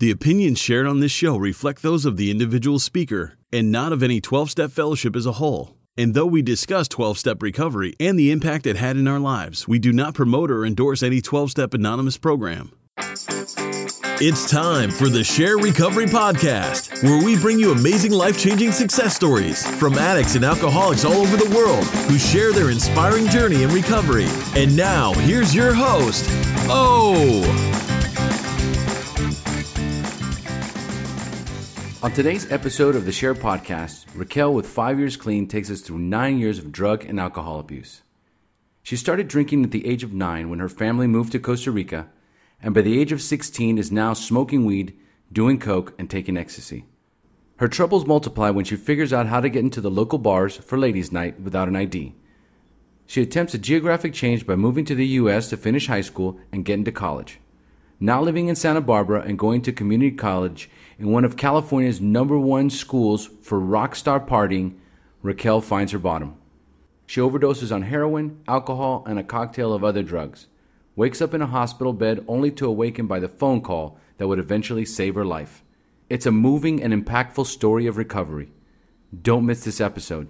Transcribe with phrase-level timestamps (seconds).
[0.00, 4.00] The opinions shared on this show reflect those of the individual speaker and not of
[4.00, 5.74] any 12 step fellowship as a whole.
[5.96, 9.66] And though we discuss 12 step recovery and the impact it had in our lives,
[9.66, 12.70] we do not promote or endorse any 12 step anonymous program.
[14.20, 19.16] It's time for the Share Recovery Podcast, where we bring you amazing life changing success
[19.16, 23.70] stories from addicts and alcoholics all over the world who share their inspiring journey in
[23.70, 24.26] recovery.
[24.54, 26.24] And now, here's your host,
[26.70, 27.77] Oh!
[32.08, 35.98] On today's episode of the Share Podcast, Raquel, with five years clean, takes us through
[35.98, 38.00] nine years of drug and alcohol abuse.
[38.82, 42.08] She started drinking at the age of nine when her family moved to Costa Rica,
[42.62, 44.98] and by the age of 16 is now smoking weed,
[45.30, 46.86] doing coke, and taking ecstasy.
[47.58, 50.78] Her troubles multiply when she figures out how to get into the local bars for
[50.78, 52.14] ladies' night without an ID.
[53.04, 55.50] She attempts a geographic change by moving to the U.S.
[55.50, 57.38] to finish high school and get into college.
[58.00, 62.38] Now living in Santa Barbara and going to community college in one of California's number
[62.38, 64.74] one schools for rock star partying,
[65.22, 66.36] Raquel finds her bottom.
[67.06, 70.46] She overdoses on heroin, alcohol, and a cocktail of other drugs.
[70.96, 74.40] Wakes up in a hospital bed only to awaken by the phone call that would
[74.40, 75.62] eventually save her life.
[76.10, 78.50] It's a moving and impactful story of recovery.
[79.22, 80.28] Don't miss this episode.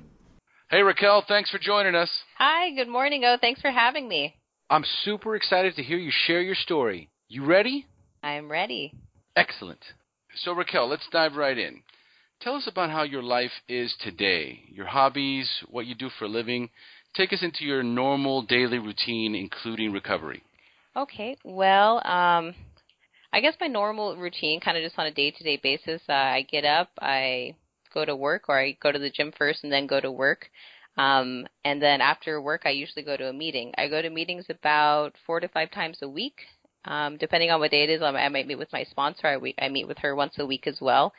[0.70, 2.10] Hey Raquel, thanks for joining us.
[2.36, 3.24] Hi, good morning.
[3.24, 4.34] Oh, thanks for having me.
[4.68, 7.08] I'm super excited to hear you share your story.
[7.28, 7.86] You ready?
[8.22, 8.92] I'm ready.
[9.34, 9.80] Excellent.
[10.36, 11.82] So, Raquel, let's dive right in.
[12.40, 16.28] Tell us about how your life is today, your hobbies, what you do for a
[16.28, 16.70] living.
[17.14, 20.42] Take us into your normal daily routine, including recovery.
[20.96, 21.36] Okay.
[21.42, 22.54] Well, um,
[23.32, 26.12] I guess my normal routine, kind of just on a day to day basis, uh,
[26.12, 27.54] I get up, I
[27.92, 30.50] go to work, or I go to the gym first and then go to work.
[30.96, 33.72] Um, and then after work, I usually go to a meeting.
[33.78, 36.40] I go to meetings about four to five times a week.
[36.84, 39.26] Um, depending on what day it is, I might meet with my sponsor.
[39.26, 41.12] I, I meet with her once a week as well,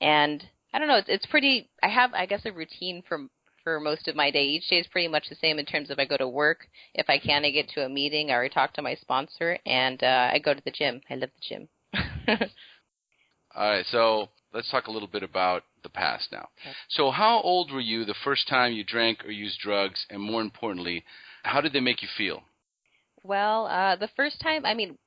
[0.00, 0.96] and I don't know.
[0.96, 1.70] It's, it's pretty.
[1.82, 3.26] I have, I guess, a routine for
[3.64, 4.44] for most of my day.
[4.44, 6.68] Each day is pretty much the same in terms of I go to work.
[6.94, 10.02] If I can, I get to a meeting or I talk to my sponsor, and
[10.02, 11.00] uh, I go to the gym.
[11.10, 11.68] I love the gym.
[13.56, 16.48] All right, so let's talk a little bit about the past now.
[16.60, 16.74] Okay.
[16.88, 20.42] So, how old were you the first time you drank or used drugs, and more
[20.42, 21.04] importantly,
[21.42, 22.42] how did they make you feel?
[23.22, 24.98] Well, uh, the first time, I mean,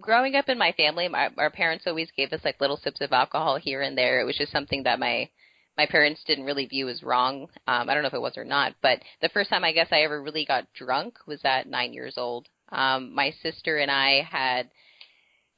[0.00, 3.12] growing up in my family, my, our parents always gave us like little sips of
[3.12, 4.20] alcohol here and there.
[4.20, 5.28] It was just something that my
[5.76, 7.48] my parents didn't really view as wrong.
[7.66, 9.88] Um, I don't know if it was or not, but the first time I guess
[9.90, 12.48] I ever really got drunk was at nine years old.
[12.70, 14.70] Um, my sister and I had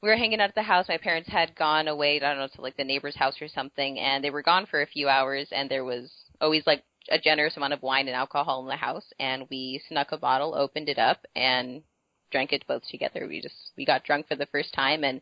[0.01, 0.89] we were hanging out at the house.
[0.89, 3.99] My parents had gone away, I don't know, to like the neighbor's house or something,
[3.99, 5.47] and they were gone for a few hours.
[5.51, 9.05] And there was always like a generous amount of wine and alcohol in the house,
[9.19, 11.83] and we snuck a bottle, opened it up, and
[12.33, 13.27] drank it both together.
[13.27, 15.21] We just we got drunk for the first time and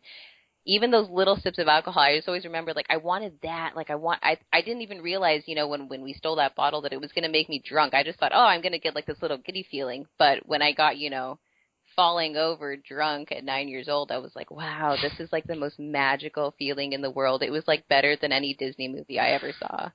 [0.64, 3.74] even those little sips of alcohol, I just always remember like I wanted that.
[3.74, 6.54] Like I want I I didn't even realize, you know, when when we stole that
[6.54, 7.94] bottle that it was going to make me drunk.
[7.94, 10.62] I just thought, "Oh, I'm going to get like this little giddy feeling." But when
[10.62, 11.40] I got, you know,
[11.96, 15.56] falling over drunk at 9 years old, I was like, "Wow, this is like the
[15.56, 19.30] most magical feeling in the world." It was like better than any Disney movie I
[19.30, 19.90] ever saw.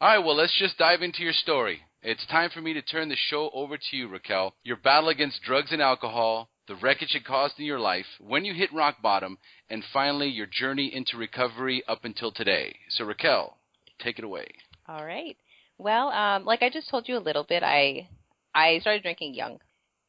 [0.00, 1.82] All right, well, let's just dive into your story.
[2.02, 4.54] It's time for me to turn the show over to you, Raquel.
[4.62, 8.54] Your battle against drugs and alcohol, the wreckage it caused in your life, when you
[8.54, 9.36] hit rock bottom,
[9.68, 12.76] and finally your journey into recovery up until today.
[12.90, 13.58] So, Raquel,
[13.98, 14.46] take it away.
[14.86, 15.36] All right.
[15.76, 18.08] Well, um, like I just told you a little bit, I
[18.54, 19.58] I started drinking young.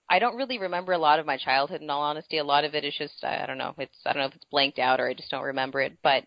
[0.09, 1.81] I don't really remember a lot of my childhood.
[1.81, 3.73] In all honesty, a lot of it is just I don't know.
[3.77, 5.97] It's I don't know if it's blanked out or I just don't remember it.
[6.03, 6.23] But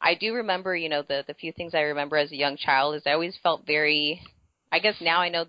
[0.00, 2.94] I do remember, you know, the the few things I remember as a young child
[2.94, 4.22] is I always felt very
[4.72, 5.46] I guess now I know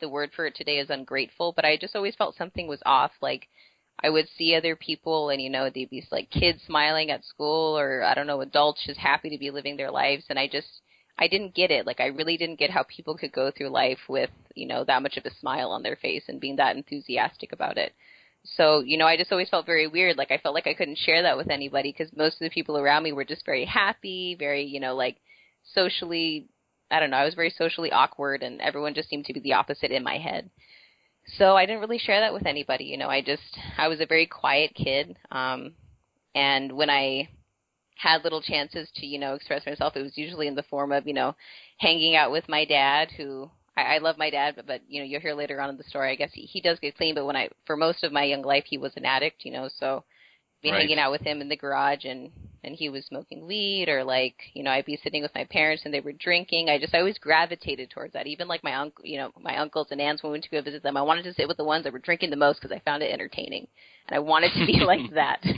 [0.00, 3.12] the word for it today is ungrateful, but I just always felt something was off.
[3.20, 3.48] Like
[4.02, 7.78] I would see other people and you know they'd be like kids smiling at school
[7.78, 10.68] or I don't know adults just happy to be living their lives and I just
[11.18, 11.86] I didn't get it.
[11.86, 15.02] Like I really didn't get how people could go through life with, you know, that
[15.02, 17.92] much of a smile on their face and being that enthusiastic about it.
[18.44, 20.16] So, you know, I just always felt very weird.
[20.16, 22.76] Like I felt like I couldn't share that with anybody because most of the people
[22.76, 25.18] around me were just very happy, very, you know, like
[25.74, 26.48] socially
[26.92, 29.54] I don't know, I was very socially awkward and everyone just seemed to be the
[29.54, 30.50] opposite in my head.
[31.38, 34.06] So I didn't really share that with anybody, you know, I just I was a
[34.06, 35.16] very quiet kid.
[35.30, 35.74] Um
[36.34, 37.28] and when I
[37.96, 41.06] had little chances to, you know, express myself, it was usually in the form of,
[41.06, 41.34] you know,
[41.78, 45.06] hanging out with my dad who I, I love my dad, but, but you know,
[45.06, 46.10] you'll hear later on in the story.
[46.10, 48.42] I guess he, he does get clean, but when I, for most of my young
[48.42, 49.68] life, he was an addict, you know.
[49.78, 50.04] So,
[50.62, 50.80] be right.
[50.80, 52.30] hanging out with him in the garage, and
[52.64, 55.82] and he was smoking weed or like you know I'd be sitting with my parents
[55.84, 56.68] and they were drinking.
[56.70, 58.26] I just I always gravitated towards that.
[58.26, 60.62] Even like my uncle, you know, my uncles and aunts when we went to go
[60.62, 62.74] visit them, I wanted to sit with the ones that were drinking the most because
[62.74, 63.66] I found it entertaining,
[64.08, 65.42] and I wanted to be like that.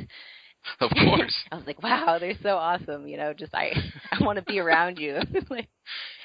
[0.81, 1.37] Of course.
[1.53, 3.07] I was like, wow, they're so awesome.
[3.07, 3.73] You know, just I
[4.11, 5.19] I want to be around you.
[5.51, 5.69] like,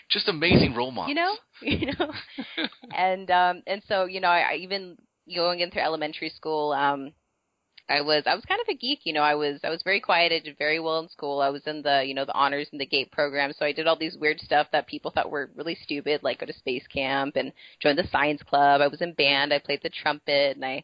[0.10, 1.10] Just amazing role models.
[1.10, 2.14] you know, you know.
[2.96, 4.98] and um and so you know, I, I even
[5.36, 7.12] going into elementary school, um,
[7.90, 9.00] I was I was kind of a geek.
[9.04, 10.32] You know, I was I was very quiet.
[10.32, 11.42] I did very well in school.
[11.42, 13.88] I was in the you know the honors and the gate program, so I did
[13.88, 17.36] all these weird stuff that people thought were really stupid, like go to space camp
[17.36, 17.52] and
[17.82, 18.82] join the science club.
[18.82, 19.54] I was in band.
[19.54, 20.84] I played the trumpet, and I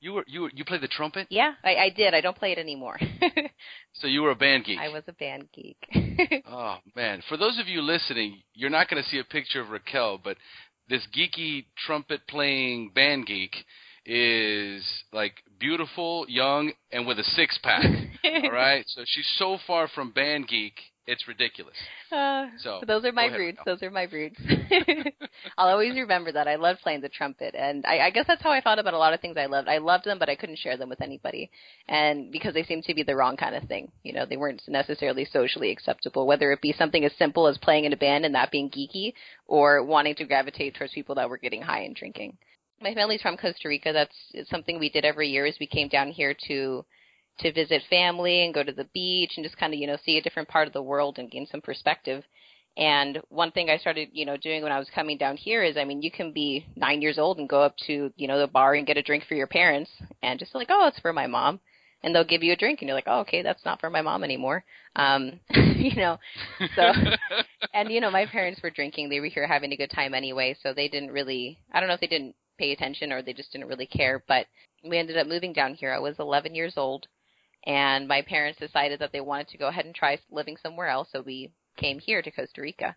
[0.00, 2.14] You were you were, you played the trumpet, yeah, I, I did.
[2.14, 2.98] I don't play it anymore.
[3.94, 4.78] so you were a band geek.
[4.78, 5.78] I was a band geek.
[6.50, 7.22] Oh man!
[7.28, 10.36] For those of you listening, you're not going to see a picture of Raquel, but
[10.88, 13.54] this geeky trumpet playing band geek
[14.08, 14.82] is
[15.12, 17.84] like beautiful, young, and with a six pack.
[18.24, 20.72] all right, so she's so far from band geek,
[21.06, 21.76] it's ridiculous.
[22.10, 23.58] Uh, So, those are my roots.
[23.66, 24.40] Those are my roots.
[25.58, 26.48] I'll always remember that.
[26.48, 28.98] I loved playing the trumpet, and I, I guess that's how I thought about a
[28.98, 29.68] lot of things I loved.
[29.68, 31.50] I loved them, but I couldn't share them with anybody,
[31.86, 33.90] and because they seemed to be the wrong kind of thing.
[34.02, 36.26] You know, they weren't necessarily socially acceptable.
[36.26, 39.12] Whether it be something as simple as playing in a band and that being geeky,
[39.46, 42.38] or wanting to gravitate towards people that were getting high and drinking.
[42.80, 43.92] My family's from Costa Rica.
[43.92, 45.46] That's it's something we did every year.
[45.46, 46.84] Is we came down here to
[47.40, 50.16] to visit family and go to the beach and just kind of you know see
[50.18, 52.24] a different part of the world and gain some perspective.
[52.76, 55.76] And one thing I started, you know, doing when I was coming down here is,
[55.76, 58.46] I mean, you can be nine years old and go up to, you know, the
[58.46, 59.90] bar and get a drink for your parents,
[60.22, 61.58] and just like, oh, it's for my mom,
[62.04, 64.00] and they'll give you a drink, and you're like, oh, okay, that's not for my
[64.00, 64.64] mom anymore,
[64.94, 66.20] um, you know.
[66.76, 66.92] So,
[67.74, 70.56] and you know, my parents were drinking; they were here having a good time anyway,
[70.62, 71.58] so they didn't really.
[71.72, 74.46] I don't know if they didn't pay attention or they just didn't really care, but
[74.84, 75.92] we ended up moving down here.
[75.92, 77.06] I was 11 years old,
[77.66, 81.08] and my parents decided that they wanted to go ahead and try living somewhere else,
[81.12, 82.96] so we came here to Costa Rica.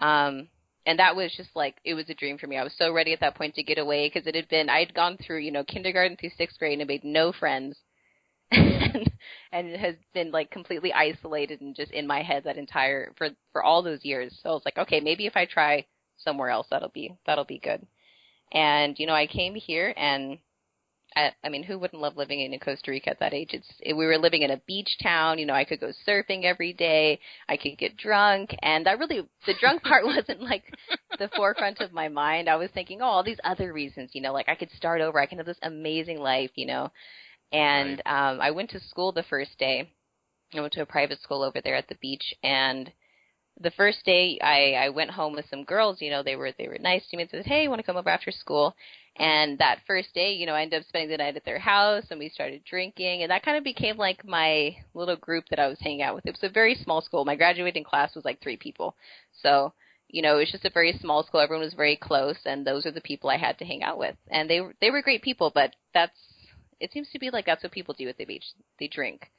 [0.00, 0.48] Um,
[0.86, 2.56] and that was just like it was a dream for me.
[2.56, 4.80] I was so ready at that point to get away because it had been I
[4.80, 7.76] had gone through you know kindergarten through sixth grade and made no friends,
[8.50, 9.10] and
[9.52, 13.28] and it has been like completely isolated and just in my head that entire for
[13.52, 14.36] for all those years.
[14.42, 15.86] So I was like, okay, maybe if I try
[16.18, 17.86] somewhere else, that'll be that'll be good.
[18.52, 20.38] And you know, I came here and
[21.16, 23.50] I, I mean, who wouldn't love living in Costa Rica at that age?
[23.52, 25.38] It's it, we were living in a beach town.
[25.38, 27.20] You know, I could go surfing every day.
[27.48, 30.64] I could get drunk, and that really the drunk part wasn't like
[31.18, 32.48] the forefront of my mind.
[32.48, 34.10] I was thinking, oh, all these other reasons.
[34.14, 35.18] You know, like I could start over.
[35.18, 36.50] I can have this amazing life.
[36.54, 36.92] You know,
[37.52, 39.90] and um, I went to school the first day.
[40.54, 42.90] I went to a private school over there at the beach, and
[43.60, 46.68] the first day I, I went home with some girls, you know, they were they
[46.68, 48.74] were nice to me and said, Hey, you wanna come over after school?
[49.16, 52.04] And that first day, you know, I ended up spending the night at their house
[52.10, 55.68] and we started drinking and that kind of became like my little group that I
[55.68, 56.26] was hanging out with.
[56.26, 57.24] It was a very small school.
[57.24, 58.96] My graduating class was like three people.
[59.42, 59.74] So,
[60.08, 61.40] you know, it was just a very small school.
[61.40, 64.16] Everyone was very close and those are the people I had to hang out with.
[64.30, 66.16] And they they were great people, but that's
[66.80, 68.44] it seems to be like that's what people do at the beach.
[68.80, 69.30] They drink.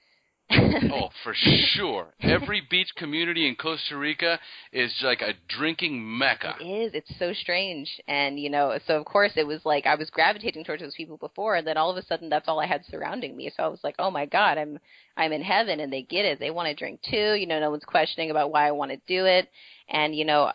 [0.52, 2.14] Oh, for sure.
[2.22, 4.40] Every beach community in Costa Rica
[4.72, 6.56] is like a drinking mecca.
[6.60, 6.92] It is.
[6.94, 7.90] It's so strange.
[8.08, 11.18] And, you know, so of course it was like I was gravitating towards those people
[11.18, 13.52] before and then all of a sudden that's all I had surrounding me.
[13.56, 14.80] So I was like, "Oh my god, I'm
[15.18, 16.40] I'm in heaven and they get it.
[16.40, 17.34] They want to drink too.
[17.34, 19.50] You know, no one's questioning about why I want to do it."
[19.90, 20.52] And, you know,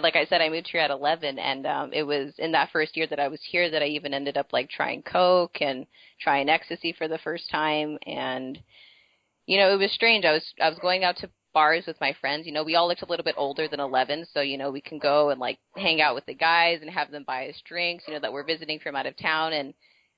[0.00, 2.96] like I said, I moved here at 11, and um, it was in that first
[2.96, 5.84] year that I was here that I even ended up like trying coke and
[6.20, 8.58] trying ecstasy for the first time, and
[9.50, 10.24] you know, it was strange.
[10.24, 12.46] I was I was going out to bars with my friends.
[12.46, 14.80] You know, we all looked a little bit older than 11, so you know, we
[14.80, 18.04] can go and like hang out with the guys and have them buy us drinks.
[18.06, 19.74] You know, that we're visiting from out of town, and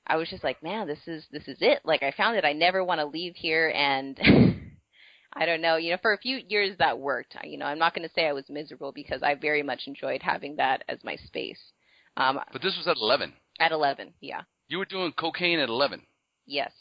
[0.06, 1.80] I was just like, man, this is this is it.
[1.82, 2.44] Like I found it.
[2.44, 4.20] I never want to leave here, and
[5.32, 5.76] I don't know.
[5.76, 7.34] You know, for a few years that worked.
[7.42, 10.22] You know, I'm not going to say I was miserable because I very much enjoyed
[10.22, 11.72] having that as my space.
[12.18, 13.32] Um, But this was at 11.
[13.60, 14.42] at 11, yeah.
[14.68, 16.02] You were doing cocaine at 11.
[16.44, 16.72] Yes.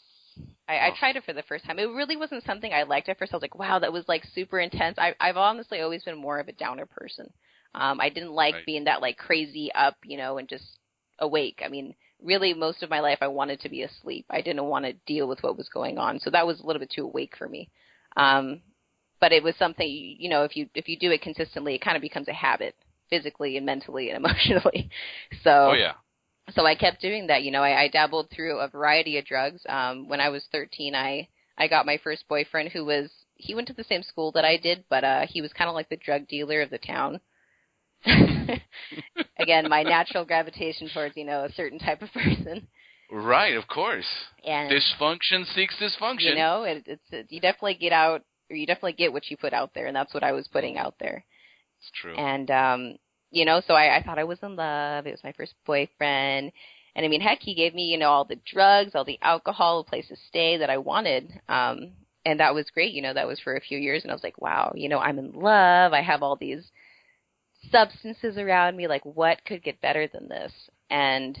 [0.68, 0.94] I, I Oh.
[0.98, 1.78] tried it for the first time.
[1.78, 3.32] It really wasn't something I liked at first.
[3.32, 4.98] I was like, wow, that was like super intense.
[4.98, 7.32] I, I've honestly always been more of a downer person.
[7.74, 8.66] Um, I didn't like Right.
[8.66, 10.78] being that like crazy up, you know, and just
[11.18, 11.62] awake.
[11.64, 14.26] I mean, really most of my life I wanted to be asleep.
[14.30, 16.20] I didn't want to deal with what was going on.
[16.20, 17.68] So that was a little bit too awake for me.
[18.16, 18.62] Um,
[19.20, 19.88] but it was something,
[20.18, 22.74] you know, if you, if you do it consistently, it kind of becomes a habit
[23.08, 24.90] physically and mentally and emotionally.
[25.42, 25.94] So, Oh, yeah.
[26.50, 27.42] So I kept doing that.
[27.42, 29.62] You know, I, I dabbled through a variety of drugs.
[29.68, 33.66] Um, when I was 13, I I got my first boyfriend who was he went
[33.68, 35.96] to the same school that I did, but uh, he was kind of like the
[35.96, 37.20] drug dealer of the town.
[39.38, 42.66] Again, my natural gravitation towards you know a certain type of person,
[43.10, 44.06] Right, of course.
[44.46, 46.30] and Dysfunction seeks dysfunction.
[46.30, 49.36] you know, it, it's it, you definitely get out or you definitely get what you
[49.36, 51.24] put out there, and that's what I was putting out there.
[51.78, 52.14] it's true.
[52.14, 52.96] And um,
[53.32, 55.06] you know, so I, I thought I was in love.
[55.06, 56.52] It was my first boyfriend.
[56.94, 59.80] And I mean, heck, he gave me, you know, all the drugs, all the alcohol,
[59.80, 61.32] a place to stay that I wanted.
[61.48, 61.92] Um,
[62.26, 62.92] and that was great.
[62.92, 64.02] You know, that was for a few years.
[64.02, 65.94] And I was like, wow, you know, I'm in love.
[65.94, 66.70] I have all these
[67.70, 68.86] substances around me.
[68.86, 70.52] Like, what could get better than this?
[70.90, 71.38] And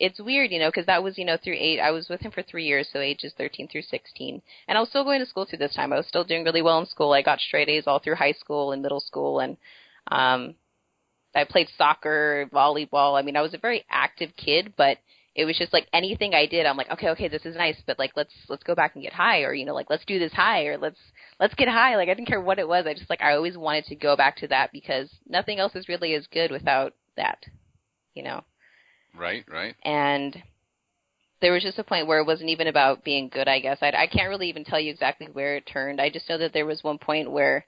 [0.00, 1.80] it's weird, you know, because that was, you know, through eight.
[1.80, 4.40] I was with him for three years, so ages 13 through 16.
[4.68, 5.92] And I was still going to school through this time.
[5.92, 7.12] I was still doing really well in school.
[7.12, 9.40] I got straight A's all through high school and middle school.
[9.40, 9.58] And,
[10.10, 10.54] um,
[11.36, 13.18] I played soccer, volleyball.
[13.18, 14.98] I mean, I was a very active kid, but
[15.36, 17.98] it was just like anything I did, I'm like, okay, okay, this is nice, but
[17.98, 20.32] like let's let's go back and get high, or you know, like let's do this
[20.32, 20.98] high, or let's
[21.38, 21.96] let's get high.
[21.96, 22.86] Like I didn't care what it was.
[22.86, 25.88] I just like I always wanted to go back to that because nothing else is
[25.88, 27.38] really as good without that,
[28.14, 28.42] you know.
[29.14, 29.74] Right, right.
[29.84, 30.42] And
[31.42, 33.46] there was just a point where it wasn't even about being good.
[33.46, 36.00] I guess I I can't really even tell you exactly where it turned.
[36.00, 37.66] I just know that there was one point where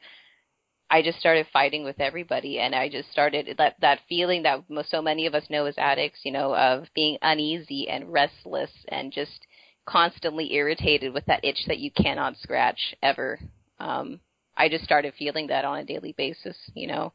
[0.91, 5.03] I just started fighting with everybody, and I just started that that feeling that so
[5.03, 9.47] many of us know as addicts, you know, of being uneasy and restless and just
[9.87, 13.39] constantly irritated with that itch that you cannot scratch ever.
[13.79, 14.21] Um,
[14.57, 17.13] I just started feeling that on a daily basis, you know,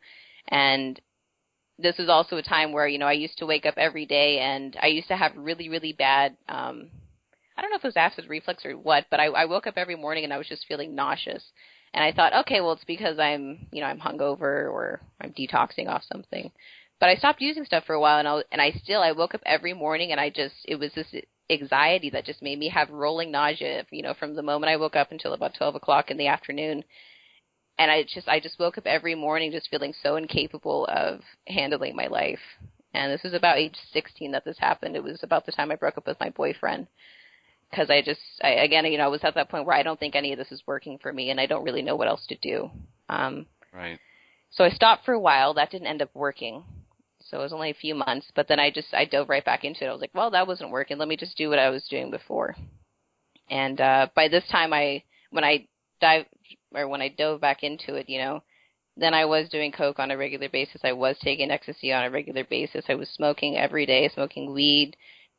[0.47, 0.99] and
[1.79, 4.39] this was also a time where you know I used to wake up every day,
[4.39, 6.37] and I used to have really really bad.
[6.47, 6.91] Um,
[7.57, 9.77] I don't know if it was acid reflux or what, but I, I woke up
[9.77, 11.43] every morning and I was just feeling nauseous
[11.93, 15.87] and I thought, okay, well, it's because I'm, you know, I'm hungover or I'm detoxing
[15.87, 16.51] off something.
[16.99, 19.35] But I stopped using stuff for a while, and I and I still I woke
[19.35, 21.07] up every morning, and I just it was this
[21.49, 24.95] anxiety that just made me have rolling nausea, you know, from the moment I woke
[24.95, 26.83] up until about twelve o'clock in the afternoon.
[27.77, 31.95] And I just I just woke up every morning just feeling so incapable of handling
[31.95, 32.39] my life.
[32.93, 34.95] And this was about age 16 that this happened.
[34.95, 36.87] It was about the time I broke up with my boyfriend
[37.73, 39.99] because I just, I, again, you know, I was at that point where I don't
[39.99, 42.23] think any of this is working for me, and I don't really know what else
[42.27, 42.69] to do.
[43.09, 43.99] Um, right.
[44.51, 45.55] So I stopped for a while.
[45.55, 46.63] That didn't end up working.
[47.19, 49.63] So it was only a few months, but then I just I dove right back
[49.63, 49.87] into it.
[49.87, 50.99] I was like, well, that wasn't working.
[50.99, 52.55] Let me just do what I was doing before.
[53.49, 55.67] And uh, by this time, I when I
[55.99, 56.25] dive
[56.75, 58.43] or when I dove back into it, you know,
[58.97, 60.81] then I was doing coke on a regular basis.
[60.83, 62.85] I was taking ecstasy on a regular basis.
[62.87, 64.95] I was smoking every day, smoking weed,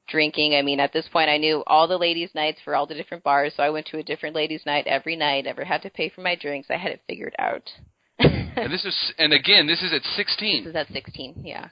[0.08, 0.54] drinking.
[0.54, 3.24] I mean, at this point, I knew all the ladies' nights for all the different
[3.24, 5.44] bars, so I went to a different ladies' night every night.
[5.44, 6.68] Never had to pay for my drinks.
[6.70, 7.70] I had it figured out.
[8.18, 10.64] and this is, and again, this is at 16.
[10.64, 11.68] This is at 16, yeah.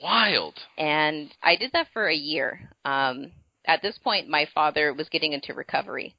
[0.00, 0.54] Wild.
[0.78, 2.70] And I did that for a year.
[2.84, 3.32] Um,
[3.66, 6.16] at this point, my father was getting into recovery,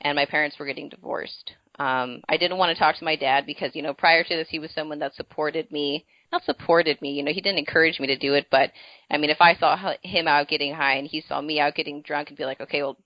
[0.00, 1.52] and my parents were getting divorced.
[1.78, 4.48] Um, I didn't want to talk to my dad because, you know, prior to this,
[4.50, 7.12] he was someone that supported me not supported me.
[7.12, 8.72] You know, he didn't encourage me to do it, but
[9.10, 12.02] I mean, if I saw him out getting high and he saw me out getting
[12.02, 12.96] drunk, and be like, okay, well,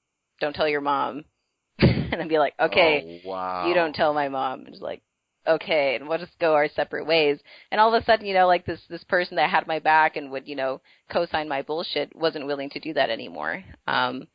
[0.40, 1.24] don't tell your mom,
[1.78, 3.68] and I'd be like, okay, oh, wow.
[3.68, 4.60] you don't tell my mom.
[4.60, 5.02] And it's like,
[5.46, 7.38] okay, and we'll just go our separate ways.
[7.70, 10.16] And all of a sudden, you know, like this this person that had my back
[10.16, 10.80] and would, you know,
[11.10, 13.64] co-sign my bullshit wasn't willing to do that anymore.
[13.86, 14.28] Um,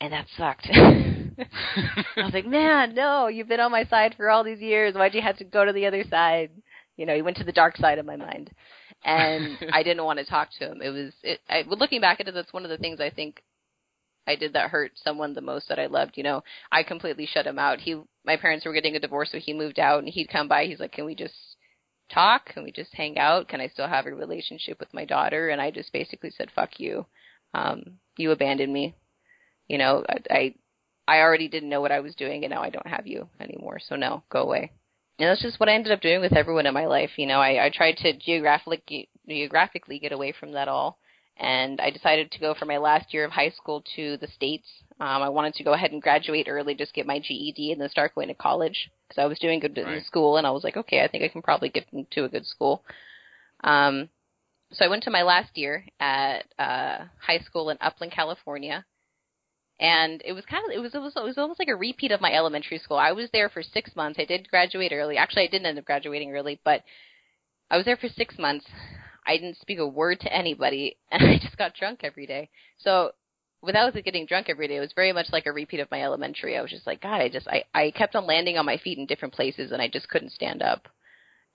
[0.00, 0.68] and that sucked.
[0.72, 4.94] I was like, man, no, you've been on my side for all these years.
[4.94, 6.50] Why'd you have to go to the other side?
[6.96, 8.50] You know, he went to the dark side of my mind,
[9.04, 10.80] and I didn't want to talk to him.
[10.82, 13.42] It was, it, I, looking back at it, that's one of the things I think
[14.26, 16.16] I did that hurt someone the most that I loved.
[16.16, 17.80] You know, I completely shut him out.
[17.80, 20.64] He, my parents were getting a divorce, so he moved out, and he'd come by.
[20.66, 21.34] He's like, "Can we just
[22.10, 22.46] talk?
[22.46, 23.48] Can we just hang out?
[23.48, 26.80] Can I still have a relationship with my daughter?" And I just basically said, "Fuck
[26.80, 27.06] you.
[27.52, 28.94] Um, you abandoned me.
[29.68, 30.54] You know, I, I,
[31.06, 33.78] I already didn't know what I was doing, and now I don't have you anymore.
[33.80, 34.72] So no, go away."
[35.18, 37.10] And that's just what I ended up doing with everyone in my life.
[37.16, 40.98] You know, I, I tried to geographically geographically get away from that all,
[41.36, 44.66] and I decided to go for my last year of high school to the states.
[45.00, 47.88] Um, I wanted to go ahead and graduate early, just get my GED, and then
[47.88, 49.98] start going to college because I was doing good right.
[49.98, 52.28] in school, and I was like, okay, I think I can probably get into a
[52.28, 52.82] good school.
[53.62, 54.08] Um,
[54.72, 58.84] so I went to my last year at uh, high school in Upland, California
[59.80, 62.12] and it was kind of it was it was it was almost like a repeat
[62.12, 62.96] of my elementary school.
[62.96, 64.18] I was there for six months.
[64.18, 65.16] I did graduate early.
[65.16, 66.82] Actually, I didn't end up graduating early, but
[67.70, 68.66] I was there for six months.
[69.26, 72.50] I didn't speak a word to anybody, and I just got drunk every day.
[72.78, 73.12] So
[73.62, 76.56] without getting drunk every day, it was very much like a repeat of my elementary.
[76.56, 78.98] I was just like, God, I just I I kept on landing on my feet
[78.98, 80.88] in different places, and I just couldn't stand up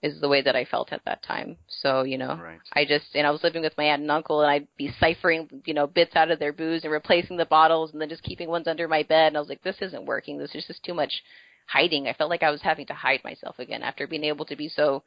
[0.02, 1.56] is the way that I felt at that time.
[1.68, 2.58] So, you know, right.
[2.72, 5.62] I just, and I was living with my aunt and uncle and I'd be ciphering,
[5.66, 8.48] you know, bits out of their booze and replacing the bottles and then just keeping
[8.48, 9.28] ones under my bed.
[9.28, 10.38] And I was like, this isn't working.
[10.38, 11.22] This is just too much
[11.66, 12.06] hiding.
[12.06, 14.68] I felt like I was having to hide myself again after being able to be
[14.68, 15.02] so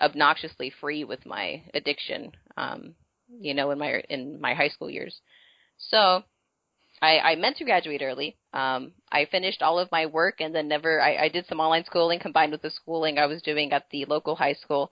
[0.00, 2.94] obnoxiously free with my addiction, um,
[3.40, 5.20] you know, in my, in my high school years.
[5.78, 6.22] So
[7.02, 8.36] I, I meant to graduate early.
[8.54, 11.00] Um, I finished all of my work and then never.
[11.00, 14.04] I, I did some online schooling combined with the schooling I was doing at the
[14.06, 14.90] local high school,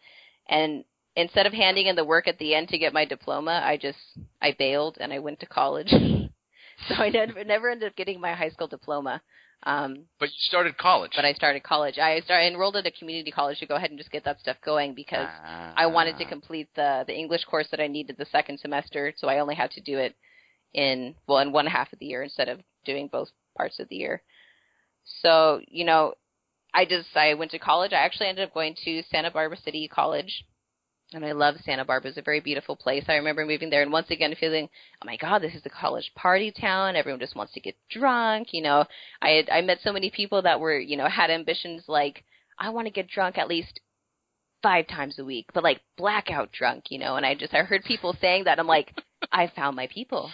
[0.49, 0.85] and
[1.17, 3.99] instead of handing in the work at the end to get my diploma, I just
[4.43, 5.89] I bailed and I went to college.
[6.89, 9.23] so I never never ended up getting my high school diploma.
[9.67, 11.13] Um, but you started college.
[11.17, 11.97] But I started college.
[11.99, 14.59] I started enrolled at a community college to go ahead and just get that stuff
[14.63, 15.29] going because
[15.75, 16.29] I wanted to Ah.
[16.29, 19.15] complete the the English course that I needed the second semester.
[19.17, 20.15] So I only had to do it
[20.75, 23.97] in well in one half of the year instead of doing both parts of the
[23.97, 24.23] year.
[25.23, 26.15] So you know,
[26.73, 27.93] I just I went to college.
[27.93, 30.45] I actually ended up going to Santa Barbara City College.
[31.13, 32.09] And I love Santa Barbara.
[32.09, 33.05] It's a very beautiful place.
[33.07, 34.69] I remember moving there and once again feeling,
[35.01, 36.97] oh my God, this is a college party town.
[36.97, 38.49] Everyone just wants to get drunk.
[38.53, 38.85] You know,
[39.23, 42.25] I had, I met so many people that were, you know, had ambitions like,
[42.59, 43.81] I want to get drunk at least
[44.63, 47.85] five times a week, but like blackout drunk, you know, and I just, I heard
[47.85, 48.59] people saying that.
[48.59, 48.93] I'm like,
[49.31, 50.31] I found my people.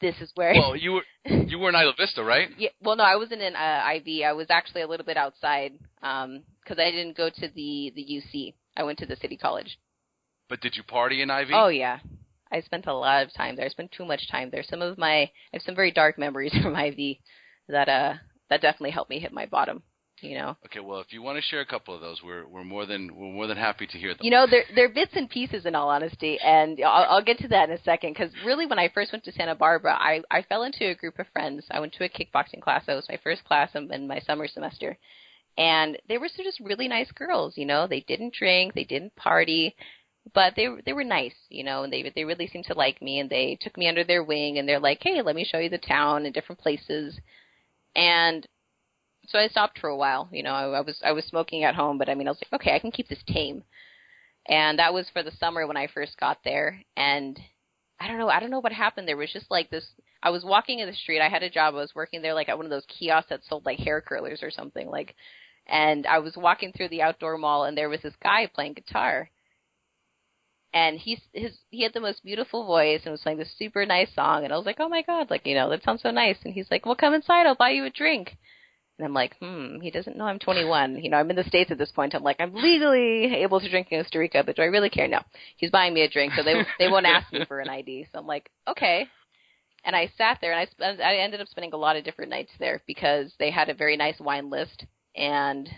[0.00, 0.54] This is where.
[0.54, 2.48] Well, you were you were in Isla Vista, right?
[2.56, 4.24] Yeah, well, no, I wasn't in uh, IV.
[4.24, 8.54] I was actually a little bit outside because I didn't go to the the UC.
[8.76, 9.78] I went to the city college.
[10.48, 11.48] But did you party in IV?
[11.52, 11.98] Oh yeah,
[12.52, 13.66] I spent a lot of time there.
[13.66, 14.62] I spent too much time there.
[14.62, 17.18] Some of my I have some very dark memories from IV
[17.68, 18.14] that uh
[18.50, 19.82] that definitely helped me hit my bottom.
[20.20, 22.64] You know, Okay, well, if you want to share a couple of those, we're we're
[22.64, 24.24] more than we're more than happy to hear them.
[24.24, 27.48] you know they're they're bits and pieces in all honesty, and I'll, I'll get to
[27.48, 28.14] that in a second.
[28.14, 31.18] Because really, when I first went to Santa Barbara, I I fell into a group
[31.18, 31.64] of friends.
[31.70, 32.84] I went to a kickboxing class.
[32.86, 34.98] That was my first class in, in my summer semester,
[35.56, 37.54] and they were just really nice girls.
[37.56, 39.74] You know, they didn't drink, they didn't party,
[40.34, 43.20] but they they were nice, you know, and they they really seemed to like me,
[43.20, 45.68] and they took me under their wing, and they're like, hey, let me show you
[45.70, 47.18] the town and different places,
[47.96, 48.46] and
[49.28, 50.28] so I stopped for a while.
[50.32, 52.40] You know, I, I was I was smoking at home, but I mean, I was
[52.40, 53.62] like, okay, I can keep this tame,
[54.46, 57.38] and that was for the summer when I first got there, and
[58.00, 59.06] I don't know, I don't know what happened.
[59.06, 59.86] There was just like this.
[60.22, 61.20] I was walking in the street.
[61.20, 61.74] I had a job.
[61.74, 64.42] I was working there, like at one of those kiosks that sold like hair curlers
[64.42, 65.14] or something, like.
[65.70, 69.30] And I was walking through the outdoor mall, and there was this guy playing guitar,
[70.72, 74.14] and he's his he had the most beautiful voice and was playing this super nice
[74.14, 76.36] song and I was like, Oh my god, like, you know, that sounds so nice
[76.44, 78.36] and he's like, Well come inside, I'll buy you a drink
[78.98, 80.96] and I'm like, Hmm, he doesn't know I'm twenty one.
[81.02, 82.14] You know, I'm in the States at this point.
[82.14, 85.08] I'm like, I'm legally able to drink in Costa Rica, but do I really care?
[85.08, 85.20] No.
[85.56, 88.06] He's buying me a drink, so they they won't ask me for an ID.
[88.12, 89.06] So I'm like, Okay.
[89.84, 92.30] And I sat there and I sp- I ended up spending a lot of different
[92.30, 94.84] nights there because they had a very nice wine list
[95.16, 95.68] and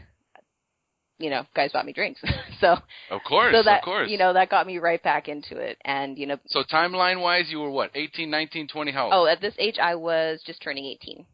[1.18, 2.20] you know, guys bought me drinks.
[2.60, 2.76] so
[3.10, 4.08] Of course, so that of course.
[4.10, 7.50] you know that got me right back into it and you know So timeline wise,
[7.50, 7.90] you were what?
[7.94, 8.90] 18, 19, 20?
[8.90, 9.12] How old?
[9.14, 11.26] oh at this age i was just turning 18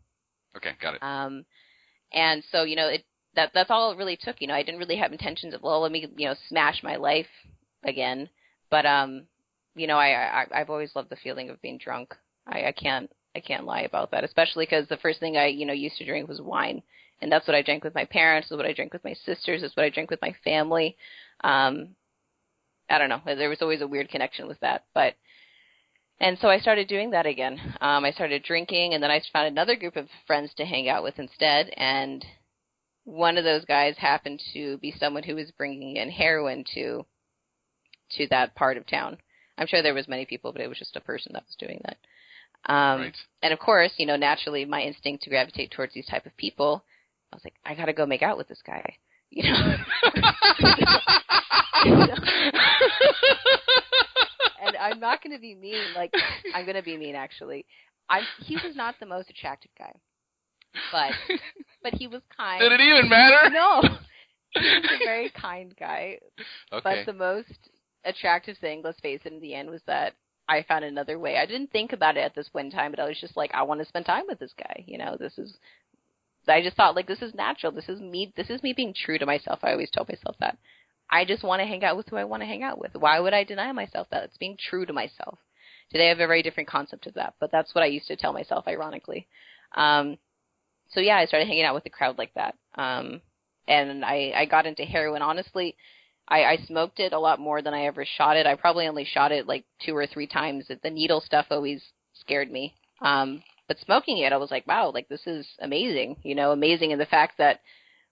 [0.56, 1.02] Okay, got it.
[1.02, 1.44] um
[2.12, 4.80] and so you know it that that's all it really took you know i didn't
[4.80, 7.26] really have intentions of well let me you know smash my life
[7.84, 8.28] again.
[8.70, 9.24] But um
[9.74, 12.14] you know i, I i've always loved the feeling of being drunk.
[12.46, 15.66] I i can't i can't lie about that especially because the first thing i you
[15.66, 16.82] know used to drink was wine.
[17.22, 19.62] And that's what i drank with my parents is what i drank with my sisters
[19.62, 20.96] is what i drank with my family.
[21.44, 21.94] Um
[22.88, 23.20] i don't know.
[23.24, 24.84] There was always a weird connection with that.
[24.94, 25.14] But
[26.20, 27.60] and so I started doing that again.
[27.80, 31.02] Um, I started drinking, and then I found another group of friends to hang out
[31.02, 31.70] with instead.
[31.76, 32.24] And
[33.04, 37.04] one of those guys happened to be someone who was bringing in heroin to
[38.12, 39.18] to that part of town.
[39.58, 41.80] I'm sure there was many people, but it was just a person that was doing
[41.84, 41.96] that.
[42.72, 43.16] Um, right.
[43.42, 46.84] And of course, you know, naturally, my instinct to gravitate towards these type of people,
[47.32, 48.96] I was like, I got to go make out with this guy.
[49.30, 49.76] You know.
[54.80, 55.82] I'm not going to be mean.
[55.94, 56.12] Like
[56.54, 57.66] I'm going to be mean actually.
[58.08, 59.92] I'm he was not the most attractive guy,
[60.92, 61.12] but
[61.82, 62.60] but he was kind.
[62.60, 63.50] Did it even matter?
[63.50, 63.82] No,
[64.50, 66.18] he was a very kind guy.
[66.72, 66.80] Okay.
[66.82, 67.70] But the most
[68.04, 70.14] attractive thing, let's face it, in the end, was that
[70.48, 71.36] I found another way.
[71.38, 73.50] I didn't think about it at this point in time, but I was just like,
[73.52, 74.84] I want to spend time with this guy.
[74.86, 75.56] You know, this is.
[76.48, 77.72] I just thought like this is natural.
[77.72, 78.32] This is me.
[78.36, 79.58] This is me being true to myself.
[79.62, 80.56] I always told myself that.
[81.10, 82.94] I just want to hang out with who I want to hang out with.
[82.94, 84.24] Why would I deny myself that?
[84.24, 85.38] It's being true to myself.
[85.90, 88.16] Today I have a very different concept of that, but that's what I used to
[88.16, 89.28] tell myself, ironically.
[89.74, 90.18] Um,
[90.90, 92.56] so yeah, I started hanging out with the crowd like that.
[92.74, 93.20] Um,
[93.68, 95.22] and I, I got into heroin.
[95.22, 95.76] Honestly,
[96.28, 98.46] I, I smoked it a lot more than I ever shot it.
[98.46, 100.66] I probably only shot it like two or three times.
[100.68, 101.82] The needle stuff always
[102.14, 102.74] scared me.
[103.00, 106.16] Um, but smoking it, I was like, wow, like this is amazing.
[106.22, 107.60] You know, amazing in the fact that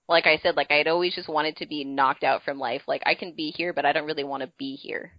[0.08, 2.82] like I said, like I had always just wanted to be knocked out from life.
[2.86, 5.12] Like I can be here, but I don't really want to be here.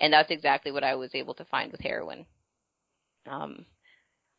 [0.00, 2.26] And that's exactly what I was able to find with heroin.
[3.28, 3.66] Um,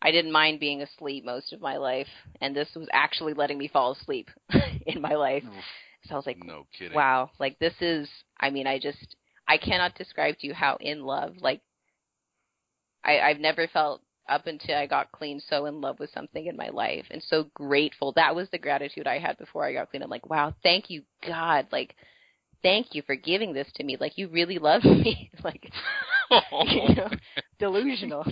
[0.01, 2.07] I didn't mind being asleep most of my life,
[2.41, 4.29] and this was actually letting me fall asleep
[4.85, 5.43] in my life.
[6.05, 6.93] So I was like, no kidding.
[6.93, 9.15] wow, like this is, I mean, I just,
[9.47, 11.61] I cannot describe to you how in love, like,
[13.05, 16.55] I, I've never felt up until I got clean so in love with something in
[16.55, 18.13] my life and so grateful.
[18.13, 20.03] That was the gratitude I had before I got clean.
[20.03, 21.67] I'm like, wow, thank you, God.
[21.71, 21.95] Like,
[22.61, 23.97] thank you for giving this to me.
[23.99, 25.29] Like you really love me.
[25.43, 25.71] like
[26.51, 27.09] you know,
[27.59, 28.25] delusional.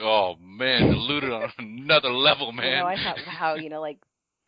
[0.00, 2.70] Oh man, deluded on another level, man.
[2.70, 3.98] You know, I thought, wow, you know, like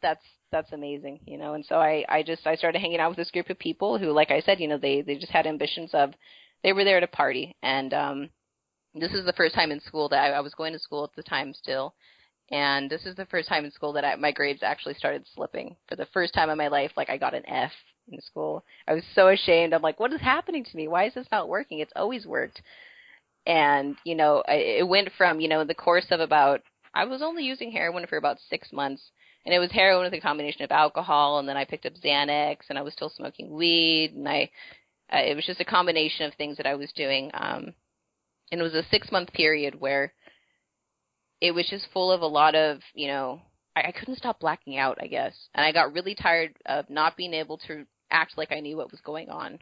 [0.03, 1.55] that's that's amazing, you know.
[1.55, 4.13] And so I I just I started hanging out with this group of people who,
[4.13, 6.13] like I said, you know, they they just had ambitions of
[6.63, 8.31] they were there to party, and um,
[8.95, 11.15] this is the first time in school that I, I was going to school at
[11.17, 11.95] the time still,
[12.51, 15.77] and this is the first time in school that I, my grades actually started slipping.
[15.89, 17.71] For the first time in my life, like I got an F
[18.09, 18.65] in school.
[18.89, 19.73] I was so ashamed.
[19.73, 20.89] I'm like, what is happening to me?
[20.89, 21.79] Why is this not working?
[21.79, 22.61] It's always worked.
[23.47, 26.61] And you know, I, it went from you know in the course of about
[26.93, 29.03] I was only using heroin for about six months,
[29.47, 32.59] and it was heroin with a combination of alcohol, and then I picked up Xanax,
[32.69, 34.51] and I was still smoking weed, and I
[35.13, 37.31] it was just a combination of things that I was doing.
[37.35, 37.75] Um,
[38.51, 40.13] and it was a six month period where
[41.41, 43.41] it was just full of a lot of you know
[43.77, 47.17] I, I couldn't stop blacking out, I guess, and I got really tired of not
[47.17, 49.59] being able to act like I knew what was going on.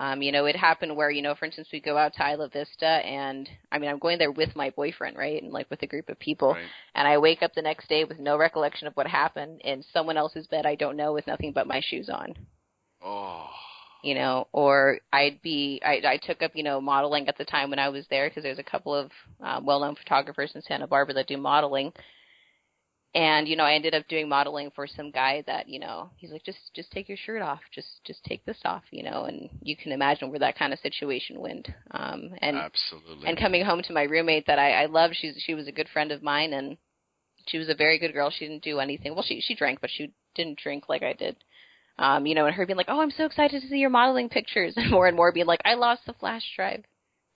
[0.00, 2.48] Um, you know, it happened where, you know, for instance, we go out to Isla
[2.48, 5.40] Vista and I mean, I'm going there with my boyfriend, right?
[5.40, 6.54] And like with a group of people.
[6.54, 6.64] Right.
[6.96, 10.16] And I wake up the next day with no recollection of what happened in someone
[10.16, 12.34] else's bed I don't know with nothing but my shoes on.
[13.04, 13.48] Oh.
[14.02, 17.70] You know, or I'd be, I, I took up, you know, modeling at the time
[17.70, 19.10] when I was there because there's a couple of
[19.40, 21.92] um, well-known photographers in Santa Barbara that do modeling.
[23.14, 26.30] And you know i ended up doing modeling for some guy that you know he's
[26.30, 27.60] like just just take your shirt off.
[27.74, 30.78] Just just take this off you know and you can imagine where that kind of
[30.78, 31.68] situation went.
[31.90, 33.28] Um and Absolutely.
[33.28, 35.88] and coming home to my roommate that i i loved she's she was a good
[35.92, 36.78] friend of mine and
[37.48, 38.30] she was a very good girl.
[38.30, 39.14] She didn't do anything.
[39.14, 41.36] Well she she drank but she didn't drink like i did
[41.98, 44.28] um you know and her being like oh i'm so excited to see your modeling
[44.28, 46.82] pictures and more and more being like i lost the flash drive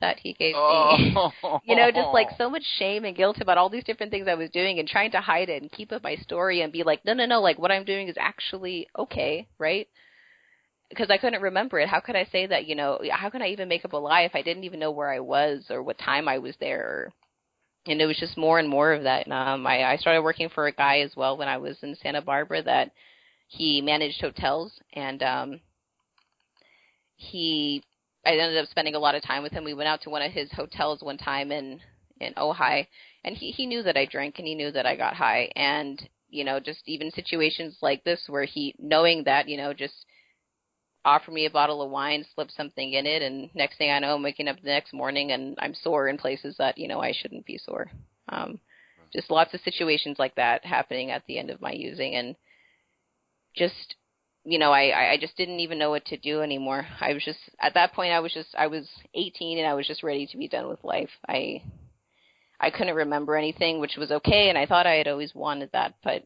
[0.01, 1.14] that he gave me.
[1.16, 1.61] oh.
[1.64, 4.35] you know, just like so much shame and guilt about all these different things I
[4.35, 7.05] was doing and trying to hide it and keep up my story and be like,
[7.05, 9.88] no, no, no, like what I'm doing is actually okay, right?
[10.90, 11.88] Because I couldn't remember it.
[11.88, 14.23] How could I say that, you know, how can I even make up a lie
[14.23, 17.12] if I didn't even know where I was or what time I was there?
[17.87, 19.27] And it was just more and more of that.
[19.27, 21.97] And, um, I, I started working for a guy as well when I was in
[22.03, 22.92] Santa Barbara that
[23.47, 25.61] he managed hotels and, um,
[27.17, 27.83] he
[28.27, 29.65] I ended up spending a lot of time with him.
[29.65, 31.81] We went out to one of his hotels one time in
[32.21, 32.87] in Ojai,
[33.25, 36.09] and he he knew that I drank and he knew that I got high, and
[36.29, 40.07] you know, just even situations like this where he knowing that you know just
[41.05, 44.17] offer me a bottle of wine, slip something in it, and next thing I know,
[44.17, 47.13] I'm waking up the next morning and I'm sore in places that you know I
[47.13, 47.91] shouldn't be sore.
[48.29, 48.59] Um,
[49.13, 52.35] just lots of situations like that happening at the end of my using, and
[53.57, 53.97] just
[54.49, 56.87] you know, I, I just didn't even know what to do anymore.
[57.01, 59.88] I was just at that point I was just I was 18 and I was
[59.88, 61.11] just ready to be done with life.
[61.29, 61.62] I
[62.61, 65.95] I couldn't remember anything, which was okay, and I thought I had always wanted that,
[66.03, 66.25] but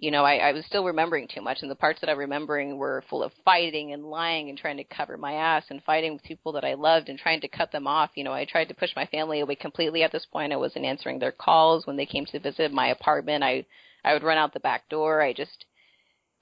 [0.00, 2.78] you know, I, I was still remembering too much, and the parts that I'm remembering
[2.78, 6.22] were full of fighting and lying and trying to cover my ass and fighting with
[6.22, 8.10] people that I loved and trying to cut them off.
[8.14, 10.52] You know, I tried to push my family away completely at this point.
[10.52, 13.42] I wasn't answering their calls when they came to visit my apartment.
[13.42, 13.66] I
[14.04, 15.20] I would run out the back door.
[15.20, 15.64] I just